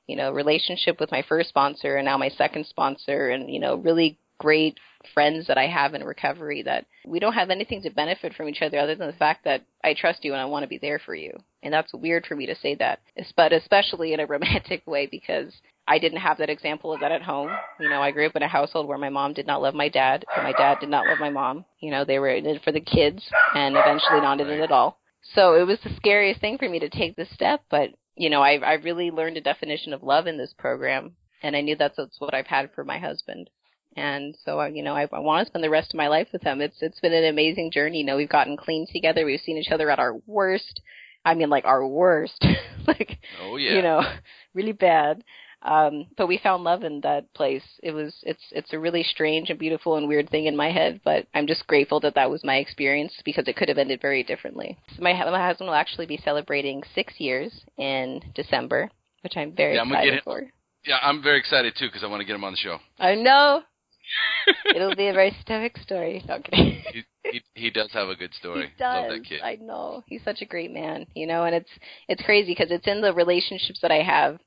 [0.06, 3.76] you know relationship with my first sponsor and now my second sponsor, and you know
[3.76, 4.78] really great
[5.14, 8.62] friends that I have in recovery that we don't have anything to benefit from each
[8.62, 10.98] other other than the fact that I trust you and I want to be there
[10.98, 11.32] for you.
[11.62, 13.00] And that's weird for me to say that,
[13.36, 15.52] but especially in a romantic way because
[15.86, 17.50] I didn't have that example of that at home.
[17.80, 19.88] You know, I grew up in a household where my mom did not love my
[19.88, 21.64] dad and my dad did not love my mom.
[21.80, 23.22] You know, they were in it for the kids
[23.54, 24.98] and eventually not in it at all.
[25.34, 28.42] So it was the scariest thing for me to take this step, but you know,
[28.42, 31.96] I I really learned a definition of love in this program and I knew that's,
[31.96, 33.50] that's what I've had for my husband.
[33.94, 36.28] And so, uh, you know, I, I want to spend the rest of my life
[36.32, 36.62] with him.
[36.62, 37.98] It's it's been an amazing journey.
[37.98, 39.26] You know, we've gotten clean together.
[39.26, 40.80] We've seen each other at our worst.
[41.26, 42.42] I mean, like our worst,
[42.86, 44.02] like oh yeah, you know,
[44.54, 45.22] really bad.
[45.64, 47.62] Um, but we found love in that place.
[47.82, 51.00] It was it's it's a really strange and beautiful and weird thing in my head,
[51.04, 54.24] but I'm just grateful that that was my experience because it could have ended very
[54.24, 54.76] differently.
[54.96, 58.90] So my my husband will actually be celebrating six years in December,
[59.22, 60.42] which I'm very yeah, excited I'm for.
[60.84, 62.78] Yeah, I'm very excited too because I want to get him on the show.
[62.98, 63.62] I know.
[64.74, 66.24] It'll be a very stoic story.
[66.28, 66.82] Okay.
[66.92, 68.66] he, he he does have a good story.
[68.66, 69.10] He does.
[69.10, 69.42] Love that kid.
[69.42, 70.02] I know.
[70.06, 71.70] He's such a great man, you know, and it's
[72.08, 74.40] it's crazy because it's in the relationships that I have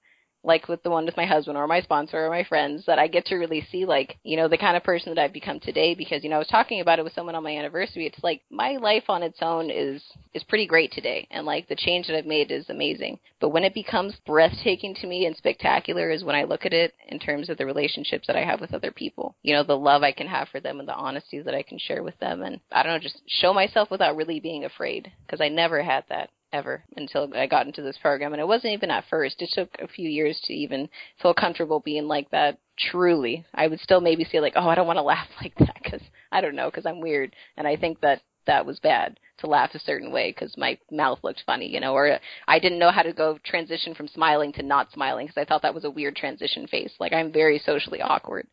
[0.46, 3.08] like with the one with my husband or my sponsor or my friends that I
[3.08, 5.96] get to really see like, you know, the kind of person that I've become today
[5.96, 8.06] because, you know, I was talking about it with someone on my anniversary.
[8.06, 10.02] It's like my life on its own is
[10.34, 13.20] is pretty great today and like the change that I've made is amazing.
[13.42, 16.94] But when it becomes breathtaking to me and spectacular is when I look at it
[17.08, 19.36] in terms of the relationships that I have with other people.
[19.42, 21.80] You know, the love I can have for them and the honesty that I can
[21.80, 25.42] share with them and I don't know, just show myself without really being afraid because
[25.42, 28.34] I never had that ever until I got into this program.
[28.34, 29.42] And it wasn't even at first.
[29.42, 30.90] It took a few years to even
[31.22, 32.58] feel comfortable being like that.
[32.78, 35.78] Truly, I would still maybe say like, oh, I don't want to laugh like that
[35.84, 36.02] because
[36.32, 39.72] I don't know because I'm weird, and I think that that was bad to laugh
[39.74, 43.02] a certain way because my mouth looked funny, you know, or I didn't know how
[43.02, 46.16] to go transition from smiling to not smiling because I thought that was a weird
[46.16, 46.94] transition face.
[47.00, 48.48] Like I'm very socially awkward,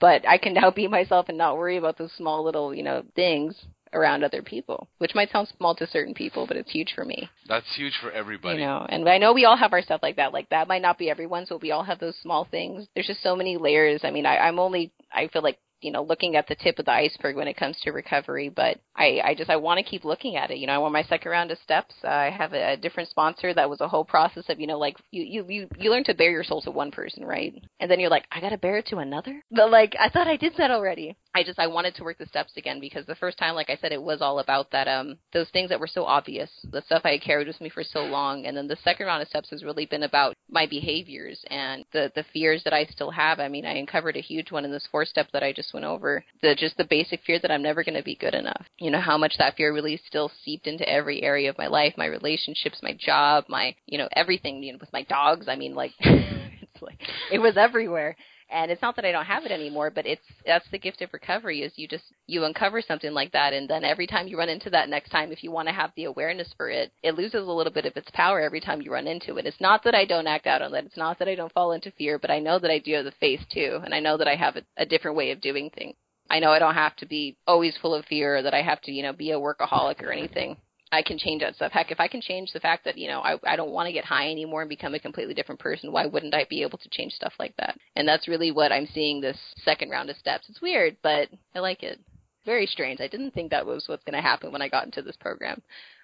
[0.00, 3.04] but I can now be myself and not worry about those small little, you know,
[3.14, 3.54] things
[3.92, 7.28] around other people, which might sound small to certain people, but it's huge for me.
[7.48, 8.60] That's huge for everybody.
[8.60, 10.32] You know, and I know we all have our stuff like that.
[10.32, 12.86] Like that might not be everyone's, but we all have those small things.
[12.94, 14.00] There's just so many layers.
[14.04, 16.84] I mean, I, I'm only, I feel like you know looking at the tip of
[16.86, 20.04] the iceberg when it comes to recovery but i i just i want to keep
[20.04, 22.72] looking at it you know i want my second round of steps i have a,
[22.72, 25.68] a different sponsor that was a whole process of you know like you you you,
[25.78, 28.40] you learn to bare your soul to one person right and then you're like i
[28.40, 31.58] gotta bare it to another but like i thought i did that already i just
[31.58, 34.02] i wanted to work the steps again because the first time like i said it
[34.02, 37.22] was all about that um those things that were so obvious the stuff i had
[37.22, 39.86] carried with me for so long and then the second round of steps has really
[39.86, 43.74] been about my behaviors and the the fears that i still have i mean i
[43.74, 46.76] uncovered a huge one in this four step that i just went over the just
[46.76, 48.66] the basic fear that I'm never going to be good enough.
[48.78, 51.94] You know how much that fear really still seeped into every area of my life,
[51.96, 54.62] my relationships, my job, my you know everything.
[54.62, 55.46] You know with my dogs.
[55.48, 57.00] I mean like it's like
[57.32, 58.16] it was everywhere.
[58.50, 61.12] And it's not that I don't have it anymore, but it's that's the gift of
[61.12, 64.48] recovery is you just you uncover something like that and then every time you run
[64.48, 67.46] into that next time if you want to have the awareness for it, it loses
[67.46, 69.46] a little bit of its power every time you run into it.
[69.46, 70.86] It's not that I don't act out on that.
[70.86, 73.04] It's not that I don't fall into fear, but I know that I do have
[73.04, 75.70] the face too, and I know that I have a, a different way of doing
[75.70, 75.96] things.
[76.30, 78.80] I know I don't have to be always full of fear or that I have
[78.82, 80.56] to, you know, be a workaholic or anything.
[80.90, 81.72] I can change that stuff.
[81.72, 83.92] Heck, if I can change the fact that, you know, I, I don't want to
[83.92, 86.88] get high anymore and become a completely different person, why wouldn't I be able to
[86.90, 87.78] change stuff like that?
[87.96, 90.46] And that's really what I'm seeing this second round of steps.
[90.48, 92.00] It's weird, but I like it.
[92.46, 93.00] Very strange.
[93.00, 95.60] I didn't think that was what's going to happen when I got into this program.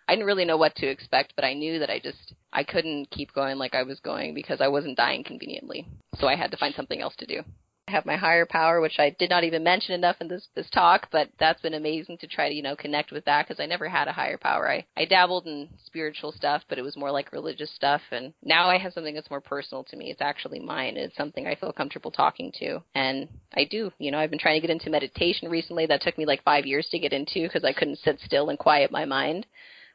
[0.07, 3.11] I didn't really know what to expect, but I knew that I just I couldn't
[3.11, 5.87] keep going like I was going because I wasn't dying conveniently.
[6.19, 7.43] So I had to find something else to do.
[7.87, 10.71] I have my higher power, which I did not even mention enough in this this
[10.71, 13.67] talk, but that's been amazing to try to you know connect with that because I
[13.67, 14.71] never had a higher power.
[14.71, 18.71] I I dabbled in spiritual stuff, but it was more like religious stuff, and now
[18.71, 20.11] I have something that's more personal to me.
[20.11, 20.97] It's actually mine.
[20.97, 23.93] It's something I feel comfortable talking to, and I do.
[23.99, 25.85] You know, I've been trying to get into meditation recently.
[25.85, 28.59] That took me like five years to get into because I couldn't sit still and
[28.59, 29.47] quiet my mind.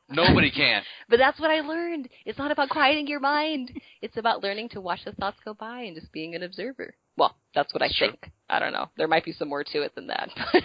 [0.09, 0.83] Nobody can.
[1.09, 2.09] but that's what I learned.
[2.25, 3.71] It's not about quieting your mind.
[4.01, 6.95] It's about learning to watch the thoughts go by and just being an observer.
[7.17, 8.09] Well, that's what I Sure.
[8.09, 8.31] think.
[8.49, 8.89] I don't know.
[8.97, 10.63] There might be some more to it than that, but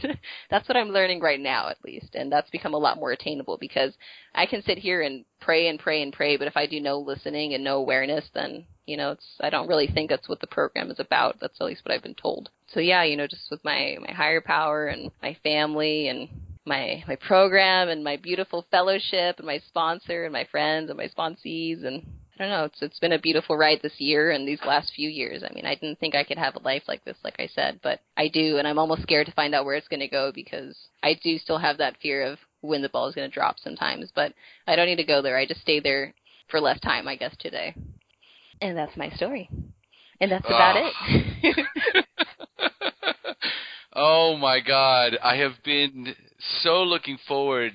[0.51, 2.15] that's what I'm learning right now, at least.
[2.15, 3.93] And that's become a lot more attainable because
[4.35, 6.99] I can sit here and pray and pray and pray, but if I do no
[6.99, 10.47] listening and no awareness, then you know, it's I don't really think that's what the
[10.47, 11.41] program is about.
[11.41, 12.51] That's at least what I've been told.
[12.69, 16.29] So yeah, you know, just with my my higher power and my family and
[16.67, 21.09] my my program and my beautiful fellowship and my sponsor and my friends and my
[21.09, 22.05] sponsees and
[22.37, 25.09] I don't know, it's it's been a beautiful ride this year and these last few
[25.09, 25.45] years.
[25.49, 27.79] I mean, I didn't think I could have a life like this, like I said,
[27.81, 30.33] but I do, and I'm almost scared to find out where it's going to go
[30.35, 33.61] because I do still have that fear of when the ball is going to drop
[33.61, 34.11] sometimes.
[34.13, 34.33] But
[34.67, 35.39] I don't need to go there.
[35.39, 36.13] I just stay there
[36.49, 37.73] for less time, I guess, today.
[38.61, 39.49] And that's my story.
[40.21, 41.07] And that's about Ah.
[41.07, 42.07] it.
[43.93, 45.19] oh my God.
[45.23, 46.15] I have been
[46.63, 47.73] so looking forward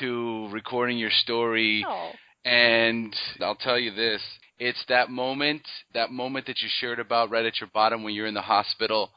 [0.00, 1.84] to recording your story.
[1.86, 2.12] oh.
[2.44, 4.22] And I'll tell you this
[4.58, 5.62] it's that moment,
[5.94, 9.10] that moment that you shared about right at your bottom when you're in the hospital.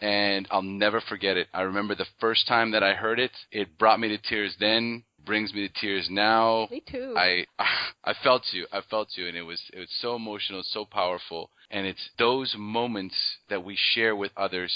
[0.00, 1.48] And I'll never forget it.
[1.54, 5.04] I remember the first time that I heard it, it brought me to tears then,
[5.24, 6.68] brings me to tears now.
[6.70, 7.14] Me too.
[7.16, 7.46] I
[8.04, 8.66] I felt you.
[8.72, 12.54] I felt you, and it was it was so emotional, so powerful, and it's those
[12.58, 13.14] moments
[13.48, 14.74] that we share with others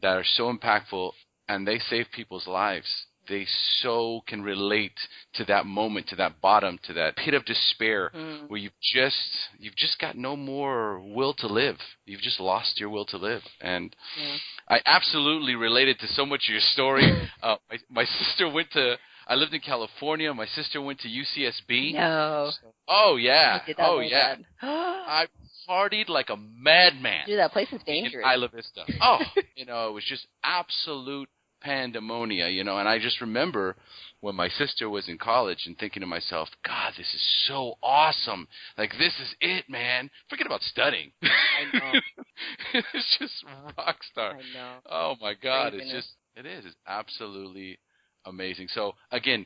[0.00, 1.12] that are so impactful,
[1.52, 2.90] and they save people's lives.
[3.28, 3.46] They
[3.82, 4.98] so can relate
[5.34, 8.48] to that moment, to that bottom, to that pit of despair Mm.
[8.48, 9.24] where you've just
[9.62, 11.78] you've just got no more will to live.
[12.04, 14.36] You've just lost your will to live, and Yeah.
[14.74, 17.04] I absolutely related to so much of your story.
[17.46, 18.98] uh, my my sister went to.
[19.32, 20.34] I lived in California.
[20.34, 21.92] My sister went to UCSB.
[21.94, 22.50] No.
[22.88, 23.60] Oh yeah.
[23.62, 24.34] I did that Oh like yeah.
[24.62, 25.26] I
[25.68, 28.26] partied like a madman Dude, that place is in dangerous.
[28.34, 28.82] Isla Vista.
[29.00, 29.20] Oh,
[29.54, 31.28] you know, it was just absolute
[31.64, 33.76] pandemonia, you know, and I just remember
[34.20, 38.46] when my sister was in college and thinking to myself, God, this is so awesome.
[38.78, 40.10] Like this is it, man.
[40.28, 41.12] Forget about studying.
[41.52, 42.80] Um, I know.
[42.94, 43.44] it's just
[43.76, 44.32] rock star.
[44.32, 44.74] I know.
[44.90, 46.64] Oh my God, it's just it is.
[46.64, 47.78] It's absolutely
[48.24, 48.68] amazing.
[48.72, 49.44] So again,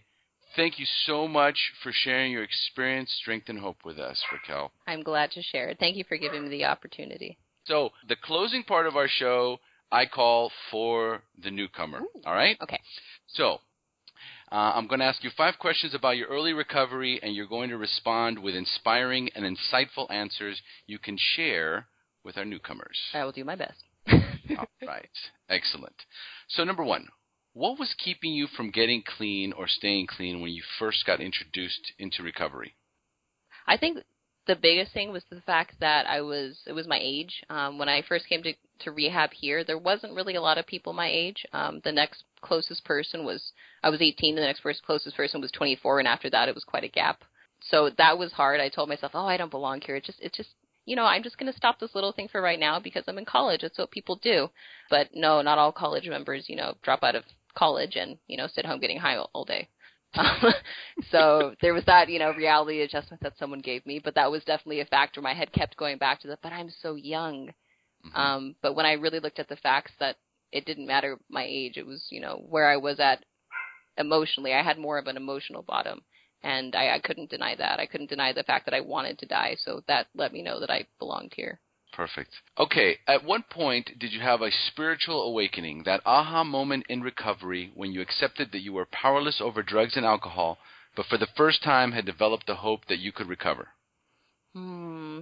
[0.55, 4.71] thank you so much for sharing your experience, strength, and hope with us, Raquel.
[4.87, 5.79] I'm glad to share it.
[5.81, 7.39] Thank you for giving me the opportunity.
[7.65, 9.59] So the closing part of our show,
[9.91, 12.01] I call for the newcomer.
[12.01, 12.23] Ooh.
[12.25, 12.57] All right.
[12.63, 12.81] Okay.
[13.29, 13.59] So.
[14.53, 17.69] Uh, I'm going to ask you five questions about your early recovery, and you're going
[17.71, 21.89] to respond with inspiring and insightful answers you can share
[22.23, 22.97] with our newcomers.
[23.13, 23.83] I will do my best.
[24.57, 25.09] All right.
[25.49, 25.97] Excellent.
[26.49, 27.09] So, number one,
[27.55, 31.93] what was keeping you from getting clean or staying clean when you first got introduced
[31.99, 32.77] into recovery?
[33.67, 33.99] I think
[34.47, 37.45] the biggest thing was the fact that I was it was my age.
[37.51, 40.67] Um, when I first came to to rehab here, there wasn't really a lot of
[40.67, 41.45] people my age.
[41.53, 45.41] Um, the next closest person was I was 18, and the next first closest person
[45.41, 47.23] was 24, and after that, it was quite a gap.
[47.61, 48.61] So that was hard.
[48.61, 49.97] I told myself, oh, I don't belong here.
[49.97, 50.51] It just it just
[50.87, 53.19] you know, I'm just going to stop this little thing for right now because I'm
[53.19, 53.65] in college.
[53.65, 54.49] It's what people do.
[54.89, 57.25] But no, not all college members, you know, drop out of
[57.57, 59.69] college and, you know, sit home getting high all, all day.
[61.11, 64.45] so there was that, you know, reality adjustment that someone gave me, but that was
[64.45, 65.21] definitely a factor.
[65.21, 67.49] My head kept going back to the, but I'm so young.
[68.07, 68.17] Mm-hmm.
[68.17, 70.17] Um, but when I really looked at the facts that
[70.53, 73.25] it didn't matter my age, it was, you know, where I was at
[73.99, 74.53] emotionally.
[74.55, 76.03] I had more of an emotional bottom
[76.43, 77.81] and I, I couldn't deny that.
[77.81, 80.61] I couldn't deny the fact that I wanted to die, so that let me know
[80.61, 81.61] that I belonged here.
[81.93, 82.31] Perfect.
[82.59, 87.73] Okay, at what point did you have a spiritual awakening, that aha moment in recovery
[87.75, 90.59] when you accepted that you were powerless over drugs and alcohol,
[90.95, 93.69] but for the first time had developed the hope that you could recover?
[94.55, 95.21] Hmm.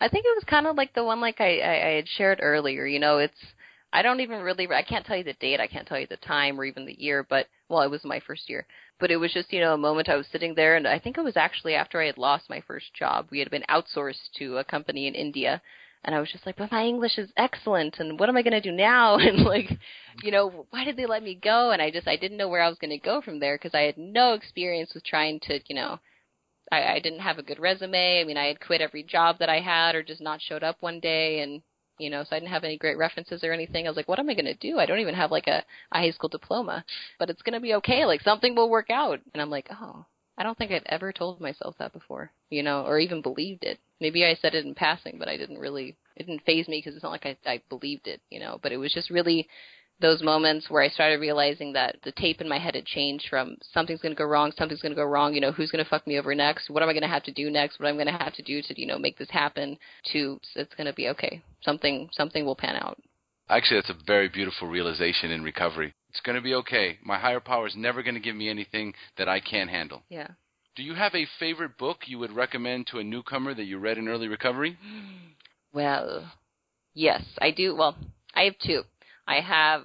[0.00, 2.40] I think it was kind of like the one like I, I, I had shared
[2.42, 2.86] earlier.
[2.86, 3.34] You know, it's
[3.92, 6.16] I don't even really I can't tell you the date, I can't tell you the
[6.18, 8.66] time or even the year, but well, it was my first year.
[8.98, 11.16] But it was just, you know, a moment I was sitting there and I think
[11.16, 13.28] it was actually after I had lost my first job.
[13.30, 15.62] We had been outsourced to a company in India
[16.04, 18.52] and I was just like, but my English is excellent, and what am I going
[18.52, 19.16] to do now?
[19.18, 19.70] And like,
[20.22, 21.70] you know, why did they let me go?
[21.70, 23.74] And I just, I didn't know where I was going to go from there because
[23.74, 26.00] I had no experience with trying to, you know,
[26.72, 28.20] I, I didn't have a good resume.
[28.20, 30.76] I mean, I had quit every job that I had or just not showed up
[30.80, 31.62] one day, and
[31.98, 33.86] you know, so I didn't have any great references or anything.
[33.86, 34.78] I was like, what am I going to do?
[34.78, 36.84] I don't even have like a, a high school diploma,
[37.18, 38.06] but it's going to be okay.
[38.06, 39.20] Like something will work out.
[39.34, 40.06] And I'm like, oh,
[40.38, 43.78] I don't think I've ever told myself that before, you know, or even believed it.
[44.00, 46.94] Maybe I said it in passing, but I didn't really, it didn't phase me because
[46.94, 49.48] it's not like I, I believed it, you know, but it was just really
[50.00, 53.56] those moments where I started realizing that the tape in my head had changed from
[53.72, 55.88] something's going to go wrong, something's going to go wrong, you know, who's going to
[55.88, 57.96] fuck me over next, what am I going to have to do next, what I'm
[57.96, 59.78] going to have to do to, you know, make this happen,
[60.12, 61.42] to it's going to be okay.
[61.62, 62.98] Something something will pan out.
[63.48, 65.92] Actually, that's a very beautiful realization in recovery.
[66.10, 66.98] It's going to be okay.
[67.04, 70.02] My higher power is never going to give me anything that I can't handle.
[70.08, 70.28] Yeah.
[70.80, 73.98] Do you have a favorite book you would recommend to a newcomer that you read
[73.98, 74.78] in early recovery?
[75.74, 76.32] Well,
[76.94, 77.76] yes, I do.
[77.76, 77.96] Well,
[78.34, 78.82] I have two.
[79.28, 79.82] I have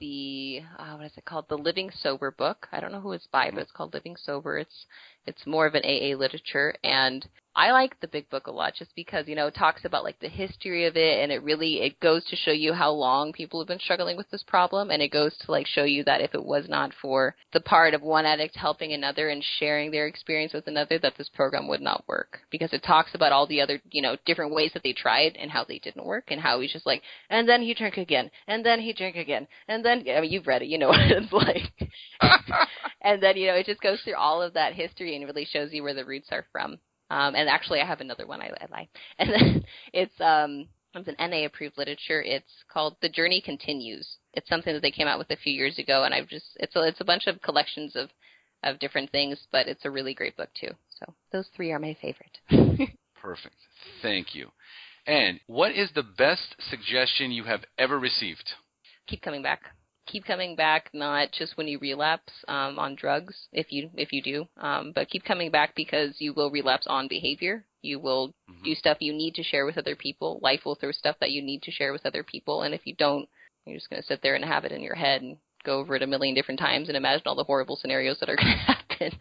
[0.00, 1.44] the uh, what is it called?
[1.48, 2.66] The Living Sober book.
[2.72, 4.58] I don't know who it's by, but it's called Living Sober.
[4.58, 4.86] It's
[5.26, 7.24] it's more of an AA literature, and
[7.54, 10.18] I like the big book a lot just because, you know, it talks about like
[10.20, 13.60] the history of it and it really it goes to show you how long people
[13.60, 16.34] have been struggling with this problem and it goes to like show you that if
[16.34, 20.54] it was not for the part of one addict helping another and sharing their experience
[20.54, 23.82] with another that this program would not work because it talks about all the other,
[23.90, 26.72] you know, different ways that they tried and how they didn't work and how he's
[26.72, 30.22] just like and then he drank again and then he drank again and then I
[30.22, 31.90] mean you've read it, you know what it's like.
[33.02, 35.70] and then, you know, it just goes through all of that history and really shows
[35.72, 36.78] you where the roots are from.
[37.12, 38.40] Um, and actually, I have another one.
[38.40, 38.88] I, I lie.
[39.18, 42.22] And then it's um, it's an NA approved literature.
[42.22, 44.16] It's called The Journey Continues.
[44.32, 46.74] It's something that they came out with a few years ago, and I've just it's
[46.74, 48.08] a it's a bunch of collections of
[48.62, 50.70] of different things, but it's a really great book too.
[50.98, 52.38] So those three are my favorite.
[53.20, 53.56] Perfect.
[54.00, 54.48] Thank you.
[55.06, 58.54] And what is the best suggestion you have ever received?
[59.06, 59.62] Keep coming back
[60.06, 64.22] keep coming back not just when you relapse um, on drugs if you if you
[64.22, 67.64] do um, but keep coming back because you will relapse on behavior.
[67.82, 68.62] You will mm-hmm.
[68.64, 70.38] do stuff you need to share with other people.
[70.40, 72.94] Life will throw stuff that you need to share with other people and if you
[72.94, 73.28] don't
[73.64, 75.94] you're just going to sit there and have it in your head and go over
[75.94, 78.72] it a million different times and imagine all the horrible scenarios that are going to
[78.72, 79.20] happen.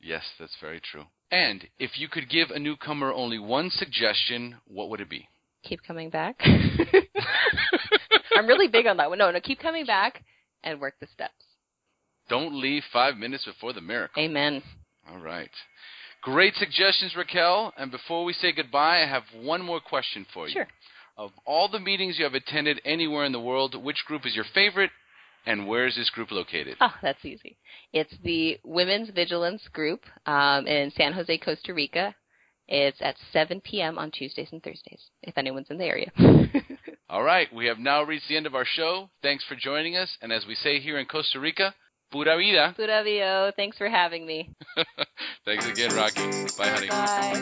[0.00, 1.04] Yes that's very true.
[1.30, 5.28] And if you could give a newcomer only one suggestion what would it be?
[5.64, 6.40] Keep coming back
[8.38, 9.18] I'm really big on that one.
[9.18, 10.22] No, no, keep coming back
[10.62, 11.44] and work the steps.
[12.28, 14.22] Don't leave five minutes before the miracle.
[14.22, 14.62] Amen.
[15.10, 15.50] All right.
[16.22, 17.72] Great suggestions, Raquel.
[17.76, 20.52] And before we say goodbye, I have one more question for you.
[20.52, 20.68] Sure.
[21.16, 24.44] Of all the meetings you have attended anywhere in the world, which group is your
[24.54, 24.90] favorite,
[25.46, 26.76] and where is this group located?
[26.80, 27.56] Oh, that's easy.
[27.92, 32.14] It's the Women's Vigilance Group um, in San Jose, Costa Rica.
[32.68, 33.98] It's at 7 p.m.
[33.98, 36.12] on Tuesdays and Thursdays, if anyone's in the area.
[37.10, 39.08] All right, we have now reached the end of our show.
[39.22, 40.18] Thanks for joining us.
[40.20, 41.74] And as we say here in Costa Rica,
[42.10, 42.72] pura vida.
[42.76, 43.52] Pura vida.
[43.56, 44.50] Thanks for having me.
[45.44, 46.22] Thanks again, Rocky.
[46.56, 46.88] Bye, honey.
[46.88, 47.34] Bye.